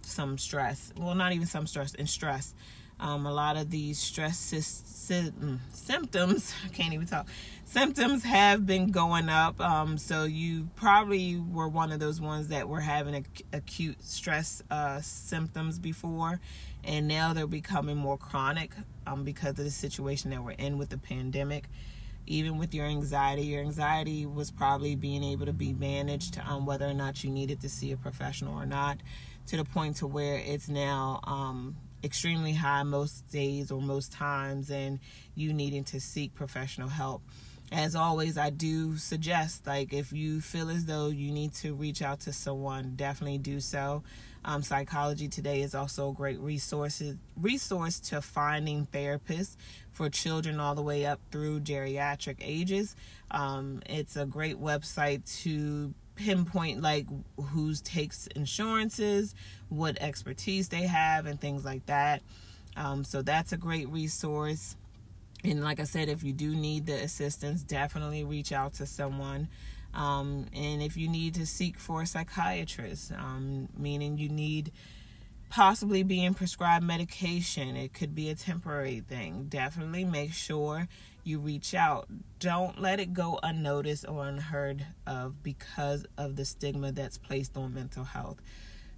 some 0.00 0.38
stress. 0.38 0.94
Well, 0.96 1.14
not 1.14 1.34
even 1.34 1.46
some 1.46 1.66
stress 1.66 1.94
and 1.94 2.08
stress. 2.08 2.54
Um, 3.00 3.24
a 3.26 3.32
lot 3.32 3.56
of 3.56 3.70
these 3.70 3.98
stress 3.98 4.38
sy- 4.38 4.60
sy- 4.60 5.30
mm, 5.30 5.58
symptoms, 5.72 6.54
I 6.64 6.68
can't 6.68 6.92
even 6.92 7.06
talk, 7.06 7.26
symptoms 7.64 8.24
have 8.24 8.66
been 8.66 8.90
going 8.90 9.28
up. 9.28 9.60
Um, 9.60 9.96
so 9.96 10.24
you 10.24 10.68
probably 10.76 11.36
were 11.36 11.68
one 11.68 11.92
of 11.92 12.00
those 12.00 12.20
ones 12.20 12.48
that 12.48 12.68
were 12.68 12.80
having 12.80 13.14
ac- 13.14 13.44
acute 13.52 14.02
stress 14.04 14.62
uh, 14.70 15.00
symptoms 15.00 15.78
before, 15.78 16.40
and 16.84 17.08
now 17.08 17.32
they're 17.32 17.46
becoming 17.46 17.96
more 17.96 18.18
chronic 18.18 18.72
um, 19.06 19.24
because 19.24 19.50
of 19.50 19.64
the 19.64 19.70
situation 19.70 20.30
that 20.30 20.44
we're 20.44 20.52
in 20.52 20.78
with 20.78 20.90
the 20.90 20.98
pandemic. 20.98 21.68
Even 22.26 22.58
with 22.58 22.74
your 22.74 22.86
anxiety, 22.86 23.42
your 23.42 23.60
anxiety 23.60 24.26
was 24.26 24.50
probably 24.50 24.94
being 24.94 25.24
able 25.24 25.46
to 25.46 25.52
be 25.52 25.72
managed 25.72 26.38
on 26.38 26.66
whether 26.66 26.86
or 26.86 26.94
not 26.94 27.24
you 27.24 27.30
needed 27.30 27.60
to 27.62 27.68
see 27.68 27.90
a 27.92 27.96
professional 27.96 28.54
or 28.54 28.66
not, 28.66 28.98
to 29.46 29.56
the 29.56 29.64
point 29.64 29.96
to 29.96 30.06
where 30.06 30.36
it's 30.36 30.68
now 30.68 31.20
um, 31.24 31.76
extremely 32.02 32.54
high 32.54 32.82
most 32.82 33.26
days 33.28 33.70
or 33.70 33.80
most 33.80 34.12
times, 34.12 34.70
and 34.70 35.00
you 35.34 35.52
needing 35.52 35.84
to 35.84 36.00
seek 36.00 36.34
professional 36.34 36.88
help. 36.88 37.22
As 37.72 37.94
always 37.94 38.36
i 38.36 38.50
do 38.50 38.96
suggest 38.96 39.64
like 39.64 39.92
if 39.92 40.12
you 40.12 40.40
feel 40.40 40.70
as 40.70 40.86
though 40.86 41.06
you 41.06 41.30
need 41.30 41.54
to 41.54 41.72
reach 41.72 42.02
out 42.02 42.18
to 42.20 42.32
someone 42.32 42.94
definitely 42.96 43.38
do 43.38 43.60
so. 43.60 44.02
Um, 44.42 44.62
psychology 44.62 45.28
today 45.28 45.60
is 45.60 45.74
also 45.74 46.10
a 46.10 46.12
great 46.12 46.40
resource 46.40 47.02
resource 47.36 48.00
to 48.00 48.22
finding 48.22 48.86
therapists 48.86 49.56
for 49.92 50.08
children 50.08 50.58
all 50.58 50.74
the 50.74 50.82
way 50.82 51.04
up 51.04 51.20
through 51.30 51.60
geriatric 51.60 52.38
ages. 52.40 52.96
Um, 53.30 53.82
it's 53.86 54.16
a 54.16 54.24
great 54.24 54.58
website 54.58 55.42
to 55.42 55.94
pinpoint 56.20 56.80
like 56.82 57.06
who 57.36 57.74
takes 57.74 58.26
insurances 58.28 59.34
what 59.68 59.96
expertise 60.00 60.68
they 60.68 60.82
have 60.82 61.26
and 61.26 61.40
things 61.40 61.64
like 61.64 61.84
that 61.86 62.22
um, 62.76 63.04
so 63.04 63.22
that's 63.22 63.52
a 63.52 63.56
great 63.56 63.88
resource 63.88 64.76
and 65.44 65.64
like 65.64 65.80
I 65.80 65.84
said, 65.84 66.08
if 66.08 66.22
you 66.22 66.32
do 66.32 66.54
need 66.54 66.86
the 66.86 66.94
assistance, 66.94 67.62
definitely 67.62 68.24
reach 68.24 68.52
out 68.52 68.74
to 68.74 68.86
someone. 68.86 69.48
Um, 69.94 70.46
and 70.54 70.82
if 70.82 70.96
you 70.96 71.08
need 71.08 71.34
to 71.34 71.46
seek 71.46 71.78
for 71.78 72.02
a 72.02 72.06
psychiatrist, 72.06 73.12
um, 73.12 73.68
meaning 73.76 74.18
you 74.18 74.28
need 74.28 74.70
possibly 75.48 76.02
being 76.02 76.34
prescribed 76.34 76.84
medication, 76.84 77.76
it 77.76 77.92
could 77.92 78.14
be 78.14 78.28
a 78.28 78.34
temporary 78.34 79.00
thing. 79.00 79.46
Definitely 79.48 80.04
make 80.04 80.32
sure 80.32 80.88
you 81.24 81.38
reach 81.38 81.74
out. 81.74 82.08
Don't 82.38 82.80
let 82.80 83.00
it 83.00 83.12
go 83.12 83.38
unnoticed 83.42 84.06
or 84.08 84.26
unheard 84.26 84.86
of 85.06 85.42
because 85.42 86.06
of 86.16 86.36
the 86.36 86.44
stigma 86.44 86.92
that's 86.92 87.18
placed 87.18 87.56
on 87.56 87.74
mental 87.74 88.04
health. 88.04 88.40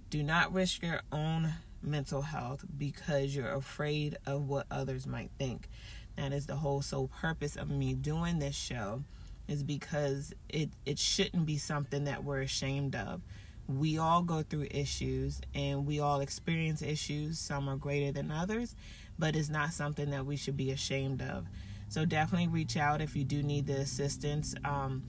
Do 0.09 0.23
not 0.23 0.53
risk 0.53 0.83
your 0.83 1.01
own 1.11 1.53
mental 1.81 2.21
health 2.21 2.65
because 2.77 3.35
you're 3.35 3.51
afraid 3.51 4.17
of 4.25 4.47
what 4.47 4.67
others 4.71 5.05
might 5.05 5.31
think. 5.37 5.67
That 6.15 6.31
is 6.31 6.45
the 6.45 6.57
whole 6.57 6.81
sole 6.81 7.09
purpose 7.21 7.55
of 7.55 7.69
me 7.69 7.93
doing 7.93 8.39
this 8.39 8.55
show 8.55 9.03
is 9.47 9.63
because 9.63 10.33
it 10.49 10.69
it 10.85 10.99
shouldn't 10.99 11.45
be 11.45 11.57
something 11.57 12.05
that 12.05 12.23
we're 12.23 12.41
ashamed 12.41 12.95
of. 12.95 13.21
We 13.67 13.97
all 13.97 14.21
go 14.21 14.43
through 14.43 14.67
issues 14.71 15.41
and 15.53 15.85
we 15.85 15.99
all 15.99 16.19
experience 16.19 16.81
issues. 16.81 17.39
Some 17.39 17.69
are 17.69 17.75
greater 17.75 18.11
than 18.11 18.31
others, 18.31 18.75
but 19.17 19.35
it's 19.35 19.49
not 19.49 19.73
something 19.73 20.09
that 20.11 20.25
we 20.25 20.35
should 20.35 20.57
be 20.57 20.71
ashamed 20.71 21.21
of. 21.21 21.45
So 21.93 22.05
definitely 22.05 22.47
reach 22.47 22.75
out 22.75 23.01
if 23.01 23.15
you 23.15 23.23
do 23.23 23.43
need 23.43 23.67
the 23.67 23.75
assistance. 23.75 24.55
Um, 24.65 25.03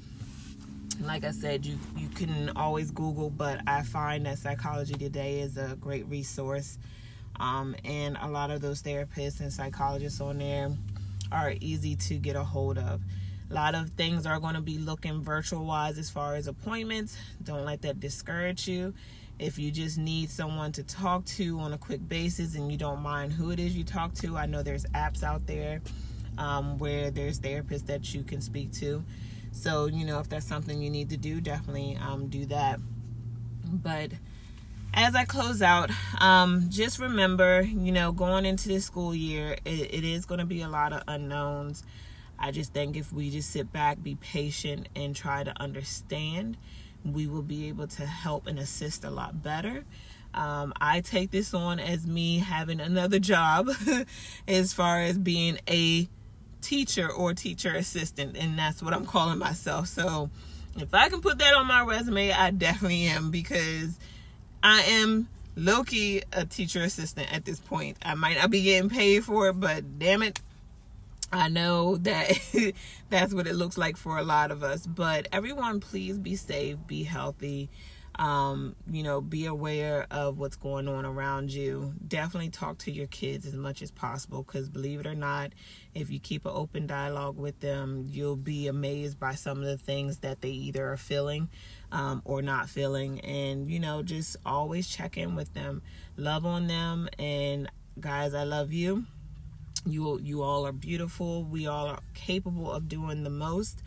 like 1.00 1.24
I 1.24 1.30
said, 1.30 1.64
you 1.64 1.78
you 1.96 2.10
can 2.10 2.50
always 2.56 2.90
Google, 2.90 3.30
but 3.30 3.62
I 3.66 3.82
find 3.84 4.26
that 4.26 4.36
Psychology 4.36 4.92
Today 4.92 5.40
is 5.40 5.56
a 5.56 5.78
great 5.80 6.06
resource. 6.08 6.76
Um, 7.40 7.74
and 7.86 8.18
a 8.20 8.28
lot 8.28 8.50
of 8.50 8.60
those 8.60 8.82
therapists 8.82 9.40
and 9.40 9.50
psychologists 9.50 10.20
on 10.20 10.36
there 10.40 10.76
are 11.32 11.54
easy 11.58 11.96
to 11.96 12.16
get 12.16 12.36
a 12.36 12.44
hold 12.44 12.76
of. 12.76 13.00
A 13.50 13.54
lot 13.54 13.74
of 13.74 13.88
things 13.92 14.26
are 14.26 14.38
going 14.38 14.54
to 14.54 14.60
be 14.60 14.76
looking 14.76 15.22
virtual 15.22 15.64
wise 15.64 15.96
as 15.96 16.10
far 16.10 16.34
as 16.34 16.48
appointments. 16.48 17.16
Don't 17.42 17.64
let 17.64 17.80
that 17.80 17.98
discourage 17.98 18.68
you. 18.68 18.92
If 19.38 19.58
you 19.58 19.70
just 19.70 19.96
need 19.96 20.28
someone 20.28 20.72
to 20.72 20.82
talk 20.82 21.24
to 21.24 21.60
on 21.60 21.72
a 21.72 21.78
quick 21.78 22.06
basis 22.06 22.54
and 22.54 22.70
you 22.70 22.76
don't 22.76 23.00
mind 23.00 23.32
who 23.32 23.50
it 23.52 23.58
is 23.58 23.74
you 23.74 23.84
talk 23.84 24.12
to, 24.16 24.36
I 24.36 24.44
know 24.44 24.62
there's 24.62 24.84
apps 24.88 25.22
out 25.22 25.46
there 25.46 25.80
um, 26.38 26.78
where 26.78 27.10
there's 27.10 27.40
therapists 27.40 27.86
that 27.86 28.14
you 28.14 28.22
can 28.22 28.40
speak 28.40 28.72
to. 28.74 29.04
So, 29.52 29.86
you 29.86 30.04
know, 30.04 30.18
if 30.18 30.28
that's 30.28 30.46
something 30.46 30.82
you 30.82 30.90
need 30.90 31.10
to 31.10 31.16
do, 31.16 31.40
definitely 31.40 31.96
um, 32.00 32.28
do 32.28 32.44
that. 32.46 32.80
But 33.64 34.10
as 34.92 35.14
I 35.14 35.24
close 35.24 35.62
out, 35.62 35.90
um, 36.20 36.66
just 36.70 36.98
remember, 36.98 37.62
you 37.62 37.92
know, 37.92 38.12
going 38.12 38.46
into 38.46 38.68
this 38.68 38.84
school 38.84 39.14
year, 39.14 39.56
it, 39.64 39.94
it 39.94 40.04
is 40.04 40.26
going 40.26 40.40
to 40.40 40.46
be 40.46 40.62
a 40.62 40.68
lot 40.68 40.92
of 40.92 41.02
unknowns. 41.08 41.84
I 42.38 42.50
just 42.50 42.72
think 42.72 42.96
if 42.96 43.12
we 43.12 43.30
just 43.30 43.50
sit 43.50 43.72
back, 43.72 44.02
be 44.02 44.16
patient, 44.16 44.88
and 44.94 45.14
try 45.14 45.44
to 45.44 45.52
understand, 45.60 46.56
we 47.04 47.26
will 47.26 47.42
be 47.42 47.68
able 47.68 47.86
to 47.86 48.06
help 48.06 48.46
and 48.46 48.58
assist 48.58 49.04
a 49.04 49.10
lot 49.10 49.42
better. 49.42 49.84
Um, 50.34 50.72
I 50.80 51.00
take 51.00 51.30
this 51.30 51.54
on 51.54 51.78
as 51.78 52.06
me 52.06 52.38
having 52.38 52.80
another 52.80 53.20
job 53.20 53.68
as 54.48 54.72
far 54.72 55.00
as 55.00 55.16
being 55.16 55.58
a 55.68 56.08
teacher 56.64 57.10
or 57.10 57.34
teacher 57.34 57.70
assistant, 57.70 58.36
and 58.36 58.58
that's 58.58 58.82
what 58.82 58.94
I'm 58.94 59.06
calling 59.06 59.38
myself. 59.38 59.86
So 59.88 60.30
if 60.76 60.92
I 60.94 61.08
can 61.08 61.20
put 61.20 61.38
that 61.38 61.54
on 61.54 61.66
my 61.66 61.84
resume, 61.84 62.32
I 62.32 62.50
definitely 62.50 63.04
am 63.04 63.30
because 63.30 63.98
I 64.62 64.80
am 64.82 65.28
Loki 65.56 66.22
a 66.32 66.44
teacher 66.44 66.80
assistant 66.80 67.32
at 67.32 67.44
this 67.44 67.60
point. 67.60 67.98
I 68.02 68.14
might 68.14 68.38
not 68.38 68.50
be 68.50 68.62
getting 68.62 68.90
paid 68.90 69.24
for 69.24 69.48
it, 69.48 69.60
but 69.60 69.98
damn 69.98 70.22
it, 70.22 70.40
I 71.32 71.48
know 71.48 71.96
that 71.98 72.32
that's 73.10 73.34
what 73.34 73.46
it 73.46 73.54
looks 73.54 73.78
like 73.78 73.96
for 73.96 74.18
a 74.18 74.22
lot 74.22 74.50
of 74.50 74.62
us. 74.62 74.86
But 74.86 75.28
everyone, 75.32 75.80
please 75.80 76.18
be 76.18 76.34
safe, 76.34 76.78
be 76.86 77.04
healthy. 77.04 77.68
Um, 78.16 78.76
you 78.90 79.02
know, 79.02 79.20
be 79.20 79.46
aware 79.46 80.06
of 80.10 80.38
what's 80.38 80.56
going 80.56 80.88
on 80.88 81.04
around 81.04 81.52
you. 81.52 81.94
Definitely 82.06 82.50
talk 82.50 82.78
to 82.78 82.90
your 82.90 83.06
kids 83.06 83.46
as 83.46 83.54
much 83.54 83.82
as 83.82 83.90
possible 83.90 84.42
because, 84.42 84.68
believe 84.68 85.00
it 85.00 85.06
or 85.06 85.14
not, 85.14 85.52
if 85.94 86.10
you 86.10 86.20
keep 86.20 86.44
an 86.44 86.52
open 86.54 86.86
dialogue 86.86 87.36
with 87.36 87.60
them, 87.60 88.06
you'll 88.08 88.36
be 88.36 88.68
amazed 88.68 89.18
by 89.18 89.34
some 89.34 89.58
of 89.58 89.64
the 89.64 89.78
things 89.78 90.18
that 90.18 90.40
they 90.40 90.50
either 90.50 90.92
are 90.92 90.96
feeling 90.96 91.48
um, 91.92 92.22
or 92.24 92.42
not 92.42 92.68
feeling. 92.68 93.20
And, 93.20 93.70
you 93.70 93.80
know, 93.80 94.02
just 94.02 94.36
always 94.46 94.88
check 94.88 95.16
in 95.16 95.34
with 95.34 95.52
them, 95.54 95.82
love 96.16 96.46
on 96.46 96.66
them. 96.66 97.08
And, 97.18 97.68
guys, 97.98 98.34
I 98.34 98.44
love 98.44 98.72
you. 98.72 99.06
You, 99.86 100.18
you 100.22 100.42
all 100.42 100.66
are 100.66 100.72
beautiful. 100.72 101.44
We 101.44 101.66
all 101.66 101.88
are 101.88 102.00
capable 102.14 102.72
of 102.72 102.88
doing 102.88 103.22
the 103.22 103.30
most 103.30 103.82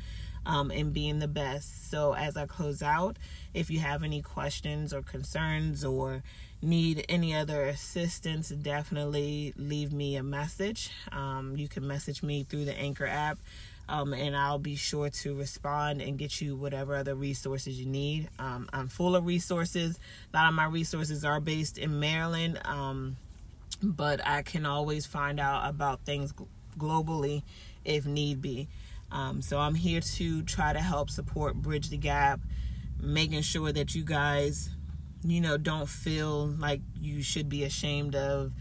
um, 0.47 0.71
and 0.71 0.93
being 0.93 1.19
the 1.19 1.27
best. 1.27 1.91
So, 1.91 2.13
as 2.13 2.37
I 2.37 2.47
close 2.47 2.81
out, 2.81 3.17
if 3.53 3.69
you 3.69 3.79
have 3.79 4.01
any 4.01 4.21
questions 4.21 4.93
or 4.93 5.01
concerns 5.03 5.83
or 5.85 6.23
need 6.61 7.05
any 7.07 7.35
other 7.35 7.63
assistance, 7.63 8.49
definitely 8.49 9.53
leave 9.57 9.91
me 9.91 10.15
a 10.15 10.23
message. 10.23 10.89
Um, 11.11 11.55
you 11.57 11.67
can 11.67 11.85
message 11.85 12.23
me 12.23 12.45
through 12.49 12.65
the 12.65 12.77
Anchor 12.79 13.05
app. 13.05 13.37
Um, 13.89 14.13
and 14.13 14.35
I'll 14.35 14.59
be 14.59 14.75
sure 14.75 15.09
to 15.09 15.33
respond 15.33 16.01
and 16.01 16.17
get 16.17 16.41
you 16.41 16.57
whatever 16.57 16.95
other 16.95 17.15
resources 17.15 17.79
you 17.79 17.85
need. 17.85 18.27
Um, 18.37 18.67
I'm 18.73 18.89
full 18.89 19.15
of 19.15 19.25
resources. 19.25 19.97
A 20.33 20.37
lot 20.37 20.49
of 20.49 20.55
my 20.55 20.65
resources 20.65 21.23
are 21.23 21.39
based 21.39 21.77
in 21.77 21.97
Maryland, 21.97 22.59
um, 22.65 23.15
but 23.81 24.19
I 24.27 24.41
can 24.41 24.65
always 24.65 25.05
find 25.05 25.39
out 25.39 25.69
about 25.69 26.01
things 26.01 26.33
globally 26.77 27.43
if 27.85 28.05
need 28.05 28.41
be. 28.41 28.67
Um, 29.11 29.41
so 29.41 29.59
I'm 29.59 29.75
here 29.75 30.01
to 30.01 30.43
try 30.43 30.73
to 30.73 30.79
help 30.79 31.09
support 31.09 31.55
Bridge 31.55 31.89
the 31.89 31.97
Gap, 31.97 32.39
making 32.99 33.41
sure 33.41 33.71
that 33.71 33.95
you 33.95 34.03
guys, 34.03 34.69
you 35.23 35.41
know, 35.41 35.57
don't 35.57 35.87
feel 35.87 36.47
like 36.47 36.81
you 36.99 37.21
should 37.21 37.49
be 37.49 37.63
ashamed 37.63 38.15
of 38.15 38.51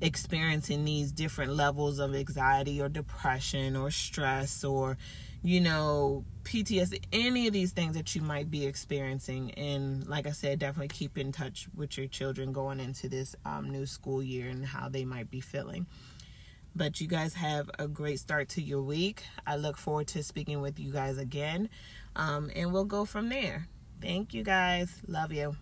experiencing 0.00 0.84
these 0.84 1.12
different 1.12 1.52
levels 1.54 1.98
of 1.98 2.14
anxiety 2.14 2.80
or 2.80 2.88
depression 2.88 3.76
or 3.76 3.90
stress 3.90 4.62
or, 4.64 4.96
you 5.42 5.60
know, 5.60 6.24
PTSD, 6.44 7.02
any 7.12 7.46
of 7.46 7.52
these 7.52 7.72
things 7.72 7.96
that 7.96 8.14
you 8.14 8.22
might 8.22 8.50
be 8.50 8.66
experiencing. 8.66 9.52
And 9.52 10.06
like 10.06 10.26
I 10.26 10.32
said, 10.32 10.58
definitely 10.58 10.88
keep 10.88 11.16
in 11.18 11.32
touch 11.32 11.68
with 11.74 11.96
your 11.96 12.06
children 12.06 12.52
going 12.52 12.80
into 12.80 13.08
this 13.08 13.34
um, 13.44 13.70
new 13.70 13.86
school 13.86 14.22
year 14.22 14.48
and 14.48 14.64
how 14.64 14.88
they 14.88 15.04
might 15.04 15.30
be 15.30 15.40
feeling. 15.40 15.86
But 16.76 17.00
you 17.00 17.06
guys 17.06 17.34
have 17.34 17.70
a 17.78 17.86
great 17.86 18.18
start 18.18 18.48
to 18.50 18.62
your 18.62 18.82
week. 18.82 19.22
I 19.46 19.56
look 19.56 19.76
forward 19.76 20.08
to 20.08 20.22
speaking 20.22 20.60
with 20.60 20.78
you 20.80 20.92
guys 20.92 21.18
again. 21.18 21.68
Um, 22.16 22.50
and 22.54 22.72
we'll 22.72 22.84
go 22.84 23.04
from 23.04 23.28
there. 23.28 23.68
Thank 24.00 24.34
you 24.34 24.42
guys. 24.42 25.00
Love 25.06 25.32
you. 25.32 25.56